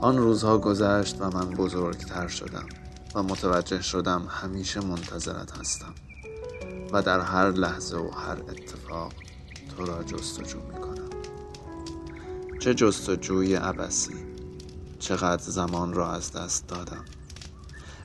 آن 0.01 0.17
روزها 0.17 0.57
گذشت 0.57 1.21
و 1.21 1.29
من 1.29 1.49
بزرگتر 1.49 2.27
شدم 2.27 2.65
و 3.15 3.23
متوجه 3.23 3.81
شدم 3.81 4.27
همیشه 4.29 4.79
منتظرت 4.79 5.57
هستم 5.57 5.93
و 6.91 7.01
در 7.01 7.19
هر 7.19 7.51
لحظه 7.51 7.97
و 7.97 8.11
هر 8.11 8.37
اتفاق 8.49 9.13
تو 9.79 9.85
را 9.85 10.03
جستجو 10.03 10.59
می 10.59 10.81
کنم 10.81 11.09
چه 12.59 12.73
جستجوی 12.73 13.55
عبسی 13.55 14.25
چقدر 14.99 15.43
زمان 15.43 15.93
را 15.93 16.11
از 16.11 16.31
دست 16.31 16.67
دادم. 16.67 17.05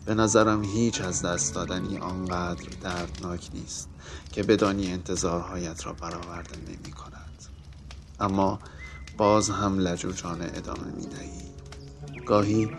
به 0.05 0.15
نظرم 0.15 0.65
هیچ 0.65 1.01
از 1.01 1.23
دست 1.23 1.55
دادنی 1.55 1.99
آنقدر 1.99 2.69
دردناک 2.81 3.51
نیست 3.55 3.89
که 4.33 4.43
بدانی 4.43 4.93
انتظارهایت 4.93 5.87
را 5.87 5.93
برآورده 5.93 6.57
نمی 6.57 6.93
کند 6.93 7.45
اما 8.21 8.59
باز 9.17 9.51
هم 9.51 9.79
لجوجانه 9.79 10.51
ادامه 10.55 10.91
می 10.97 11.07
دهی 11.07 11.43
گاهی 12.27 12.71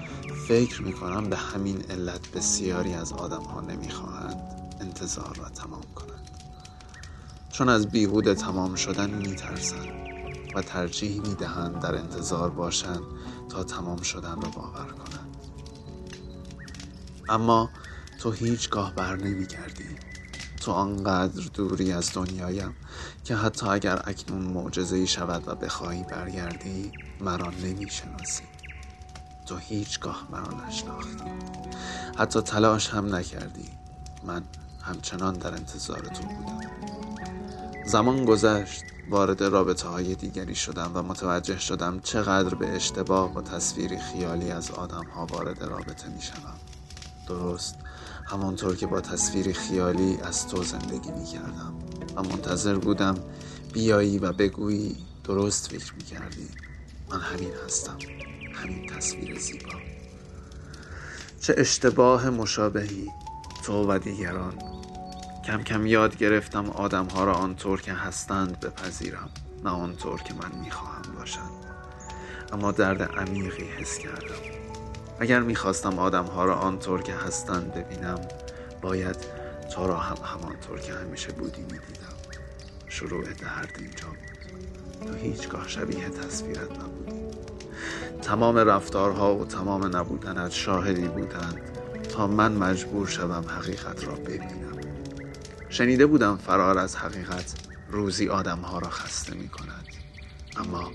فکر 0.48 0.82
می 0.82 0.94
کنم 0.94 1.30
به 1.30 1.38
همین 1.38 1.82
علت 1.90 2.32
بسیاری 2.32 2.94
از 2.94 3.14
آدم 3.14 3.44
ها 3.44 3.62
نمی 3.62 3.90
خواهند 3.90 4.42
انتظار 4.82 5.36
را 5.36 5.50
تمام 5.50 5.84
کنند. 5.96 6.25
چون 7.58 7.70
از 7.70 7.88
بیهوده 7.88 8.36
تمام 8.36 8.76
شدن 8.76 9.10
می 9.10 9.36
ترسند 9.36 9.88
و 10.56 10.62
ترجیح 10.62 11.22
می 11.22 11.36
دهند 11.36 11.80
در 11.80 11.96
انتظار 11.96 12.50
باشند 12.50 13.02
تا 13.50 13.64
تمام 13.64 14.02
شدن 14.02 14.42
را 14.42 14.50
باور 14.50 14.86
کنند. 14.86 15.38
اما 17.30 17.70
تو 18.20 18.32
هیچگاه 18.32 18.96
بر 18.96 19.16
نمی 19.16 19.46
گردی 19.46 19.96
تو 20.62 20.72
آنقدر 20.72 21.44
دوری 21.54 21.92
از 21.92 22.12
دنیایم 22.14 22.76
که 23.24 23.36
حتی 23.36 23.66
اگر 23.66 24.02
اکنون 24.06 24.42
معجزه 24.42 25.06
شود 25.06 25.48
و 25.48 25.56
بخواهی 25.56 26.04
برگردی 26.04 26.92
مرا 27.22 27.52
نمی 27.64 27.90
شناسی 27.90 28.44
تو 29.46 29.58
هیچگاه 29.58 30.28
مرا 30.32 30.68
نشناختی. 30.68 31.32
حتی 32.18 32.42
تلاش 32.42 32.90
هم 32.90 33.16
نکردی. 33.16 33.70
من 34.24 34.44
همچنان 34.82 35.34
در 35.34 35.54
انتظار 35.54 36.00
تو 36.00 36.24
بودم. 36.24 37.15
زمان 37.86 38.26
گذشت 38.26 38.84
وارد 39.10 39.44
رابطه 39.44 40.16
دیگری 40.16 40.56
شدم 40.56 40.92
و 40.94 41.02
متوجه 41.02 41.60
شدم 41.60 42.00
چقدر 42.00 42.56
به 42.56 42.76
اشتباه 42.76 43.34
و 43.34 43.42
تصویری 43.42 44.00
خیالی 44.00 44.52
از 44.52 44.72
آدم 44.72 45.06
ها 45.06 45.26
وارد 45.26 45.64
رابطه 45.64 46.10
می 46.10 46.22
شدم. 46.22 46.60
درست 47.28 47.76
همانطور 48.26 48.76
که 48.76 48.88
با 48.88 49.02
تصویری 49.02 49.54
خیالی 49.54 50.18
از 50.24 50.48
تو 50.48 50.64
زندگی 50.64 51.12
می 51.12 51.26
کردم 51.26 51.74
و 52.16 52.24
منتظر 52.24 52.76
بودم 52.76 53.16
بیایی 53.74 54.20
و 54.20 54.34
بگویی 54.34 54.96
درست 55.24 55.68
فکر 55.68 55.94
می 55.94 56.04
کردی 56.04 56.48
من 57.10 57.20
همین 57.20 57.52
هستم 57.66 57.98
همین 58.54 58.90
تصویر 58.90 59.40
زیبا. 59.40 59.74
چه 61.42 61.56
اشتباه 61.58 62.30
مشابهی 62.30 63.12
تو 63.66 63.92
و 63.92 64.00
دیگران. 64.00 64.54
کم 65.46 65.64
کم 65.64 65.86
یاد 65.86 66.18
گرفتم 66.18 66.70
آدم 66.70 67.06
ها 67.06 67.24
را 67.24 67.34
آنطور 67.34 67.82
که 67.82 67.94
هستند 67.94 68.60
بپذیرم 68.60 69.30
نه 69.64 69.70
آنطور 69.70 70.22
که 70.22 70.34
من 70.34 70.60
می‌خواهم 70.64 71.16
باشند. 71.20 71.52
اما 72.54 72.72
درد 72.72 73.02
عمیقی 73.02 73.64
حس 73.64 73.98
کردم. 73.98 74.42
اگر 75.20 75.40
می‌خواستم 75.40 76.00
آدم 76.00 76.26
ها 76.26 76.46
را 76.46 76.56
آنطور 76.56 77.02
که 77.02 77.14
هستند 77.14 77.74
ببینم 77.74 78.20
باید 78.82 79.16
تو 79.76 79.88
را 79.88 79.98
هم 79.98 80.18
همانطور 80.26 80.80
که 80.80 80.94
همیشه 80.94 81.32
بودی 81.32 81.62
می‌دیدم. 81.62 82.16
شروع 82.88 83.24
درد 83.24 83.72
اینجا 83.80 84.08
بود. 84.08 85.08
تو 85.08 85.14
هیچگاه 85.14 85.68
شبیه 85.68 86.10
تصویرت 86.10 86.72
نبودی. 86.72 87.38
تمام 88.22 88.58
رفتارها 88.58 89.36
و 89.36 89.46
تمام 89.46 89.96
نبودنت 89.96 90.52
شاهدی 90.52 91.08
بودند 91.08 91.62
تا 92.14 92.28
من 92.28 92.52
مجبور 92.52 93.08
شوم 93.08 93.46
حقیقت 93.48 94.08
را 94.08 94.14
ببینم. 94.14 94.75
شنیده 95.76 96.06
بودم 96.06 96.38
فرار 96.38 96.78
از 96.78 96.96
حقیقت 96.96 97.54
روزی 97.90 98.30
آدمها 98.30 98.80
را 98.80 98.90
خسته 98.90 99.34
می 99.34 99.50
کند 99.50 99.86
اما 100.58 100.92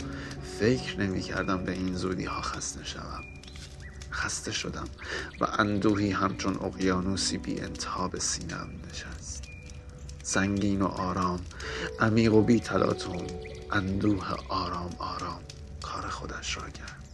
فکر 0.59 1.01
نمی 1.01 1.21
کردم 1.21 1.64
به 1.64 1.73
این 1.73 1.95
زودی 1.95 2.25
ها 2.25 2.40
خسته 2.40 2.85
شوم. 2.85 3.25
خسته 4.12 4.53
شدم 4.53 4.88
و 5.40 5.47
اندوهی 5.59 6.11
همچون 6.11 6.57
اقیانوسی 6.57 7.38
بی 7.38 7.61
انتها 7.61 8.09
به 8.09 8.21
سینم 8.21 8.69
نشست. 8.90 9.43
سنگین 10.23 10.83
و 10.83 10.87
آرام 10.87 11.40
عمیق 12.01 12.35
و 12.35 12.43
بی 12.43 12.61
تلاتون 12.61 13.27
اندوه 13.73 14.27
آرام 14.49 14.90
آرام 14.99 15.40
کار 15.83 16.09
خودش 16.09 16.57
را 16.57 16.71
کرد. 16.71 17.05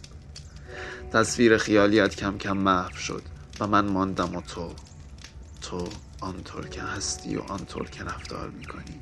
تصویر 1.13 1.59
خیالیت 1.59 2.17
کم 2.17 2.39
کم 2.39 2.57
محو 2.57 2.97
شد 2.97 3.23
و 3.61 3.67
من 3.67 3.85
ماندم 3.89 4.37
و 4.37 4.41
تو 4.41 4.75
تو 5.61 5.89
آنطور 6.21 6.69
که 6.69 6.83
هستی 6.83 7.37
و 7.37 7.41
آنطور 7.41 7.91
که 7.91 8.05
رفتار 8.05 8.51
می‌کنی. 8.51 9.01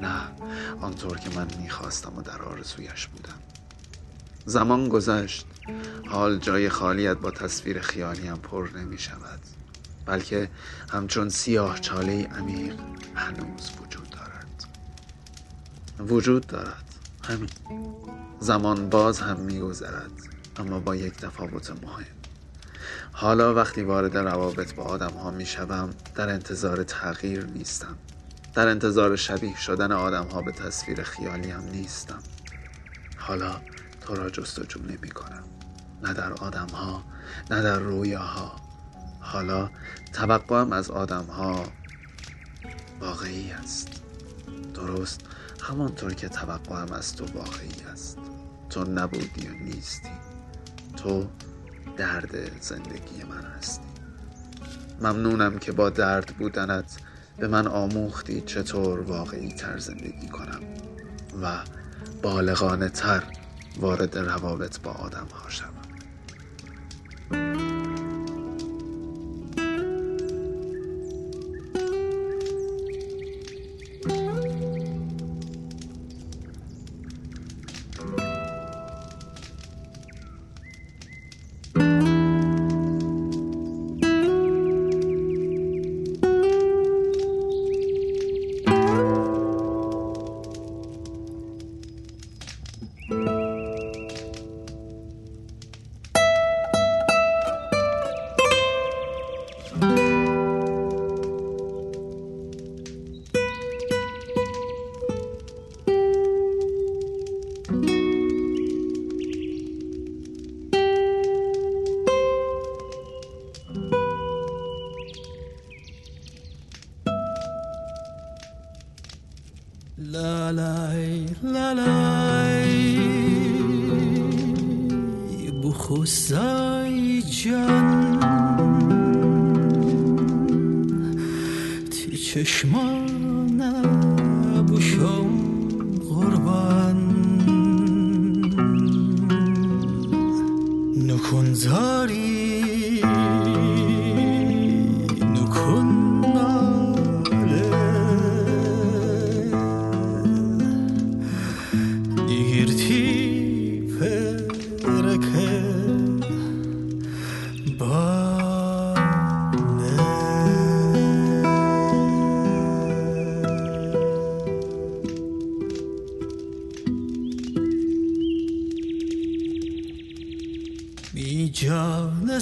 نه 0.00 0.20
آنطور 0.80 1.18
که 1.18 1.30
من 1.30 1.46
می‌خواستم 1.62 2.18
و 2.18 2.22
در 2.22 2.42
آرزویش 2.42 3.06
بودم. 3.06 3.38
زمان 4.46 4.88
گذشت. 4.88 5.46
حال 6.08 6.38
جای 6.38 6.68
خالیت 6.68 7.16
با 7.16 7.30
تصویر 7.30 7.80
خیالیم 7.80 8.36
پر 8.36 8.68
نمی 8.76 8.98
شود 8.98 9.40
بلکه 10.06 10.50
همچون 10.90 11.28
سیاه 11.28 11.78
چاله 11.78 12.26
عمیق 12.26 12.74
هنوز 13.14 13.70
وجود 13.82 14.10
دارد. 14.10 14.64
وجود 15.98 16.46
دارد. 16.46 16.84
همین. 17.24 17.50
زمان 18.40 18.90
باز 18.90 19.20
هم 19.20 19.40
میگذرد. 19.40 20.10
اما 20.56 20.80
با 20.80 20.96
یک 20.96 21.12
تفاوت 21.12 21.70
مهم. 21.70 22.17
حالا 23.20 23.54
وقتی 23.54 23.82
وارد 23.82 24.16
روابط 24.16 24.74
با 24.74 24.82
آدم 24.82 25.10
ها 25.10 25.32
در 26.14 26.28
انتظار 26.28 26.82
تغییر 26.82 27.46
نیستم. 27.46 27.96
در 28.54 28.68
انتظار 28.68 29.16
شبیه 29.16 29.56
شدن 29.56 29.92
آدم 29.92 30.26
ها 30.26 30.42
به 30.42 30.52
تصویر 30.52 31.02
خیالی 31.02 31.52
نیستم. 31.72 32.18
حالا 33.16 33.60
تو 34.00 34.14
را 34.14 34.30
جستجو 34.30 34.80
نمی 34.80 35.10
نه 36.02 36.12
در 36.14 36.32
آدم 36.32 36.66
ها 36.72 37.04
نه 37.50 37.62
در 37.62 37.78
رویاها. 37.78 38.56
حالا 39.20 39.70
توقعم 40.12 40.72
از 40.72 40.90
آدم 40.90 41.24
ها 41.24 41.64
واقعی 43.00 43.50
است. 43.50 43.88
درست 44.74 45.20
همانطور 45.62 46.14
که 46.14 46.28
توقعم 46.28 46.92
از 46.92 47.16
تو 47.16 47.24
واقعی 47.24 47.82
است. 47.92 48.18
تو 48.70 48.84
نبودی 48.84 49.48
و 49.48 49.52
نیستی. 49.64 50.08
تو 50.96 51.28
درد 51.98 52.62
زندگی 52.62 53.24
من 53.30 53.44
هستی 53.58 53.88
ممنونم 55.00 55.58
که 55.58 55.72
با 55.72 55.90
درد 55.90 56.26
بودنت 56.38 56.96
به 57.38 57.48
من 57.48 57.66
آموختی 57.66 58.40
چطور 58.40 59.00
واقعی 59.00 59.52
تر 59.52 59.78
زندگی 59.78 60.28
کنم 60.28 60.60
و 61.42 61.58
بالغانه 62.22 62.88
تر 62.88 63.22
وارد 63.80 64.18
روابط 64.18 64.80
با 64.80 64.90
آدم 64.90 65.26
ها 65.34 65.77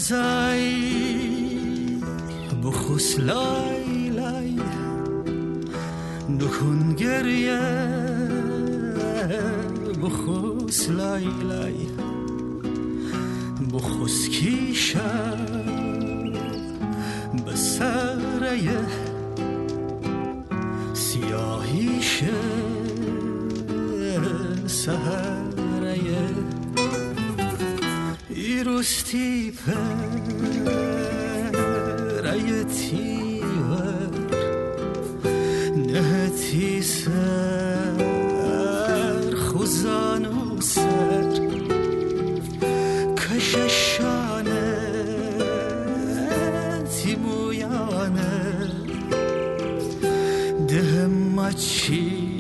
زای 0.08 1.98
لای 3.18 4.08
لای 4.08 4.60
نکن 6.30 6.94
گریه. 6.94 7.60
بخوس 10.02 10.88
لای 10.88 11.24
لای 11.24 11.95
起。 51.52 52.35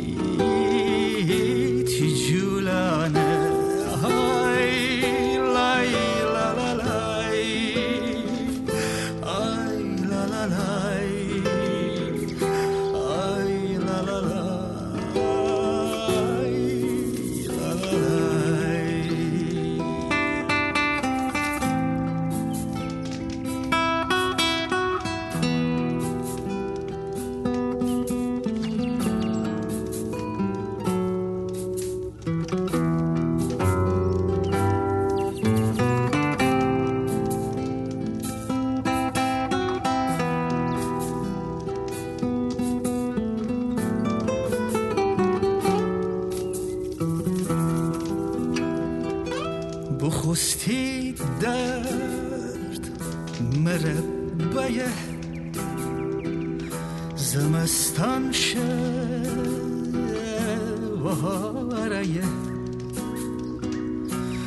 بهاره 61.22 62.22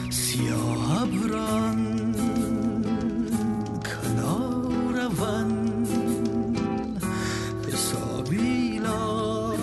سیاه 0.09 1.01
ابران 1.01 1.81
کنار 3.89 5.07
ون 5.19 5.51
به 7.65 7.71
سابیلا 7.71 9.53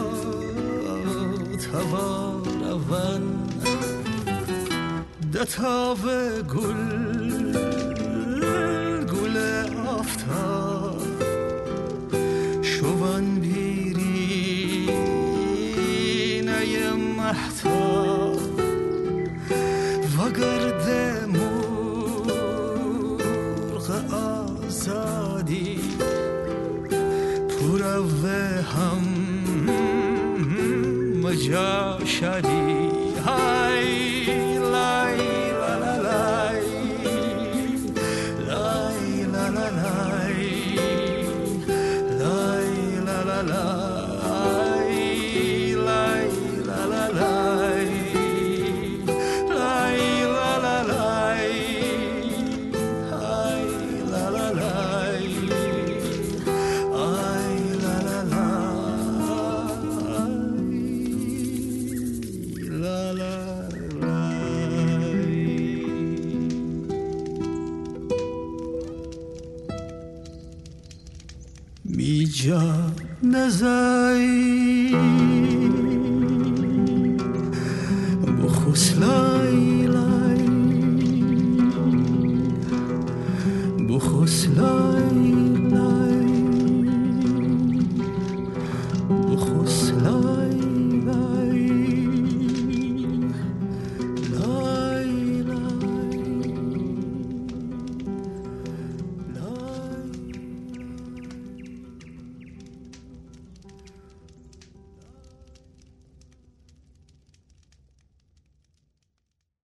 توار 1.73 2.81
ون 2.91 3.23
دتاوه 5.33 6.43
گل 6.43 7.06
کجا 31.47 31.99
شدی. 32.05 32.66
as 73.47 73.63
a 73.63 73.76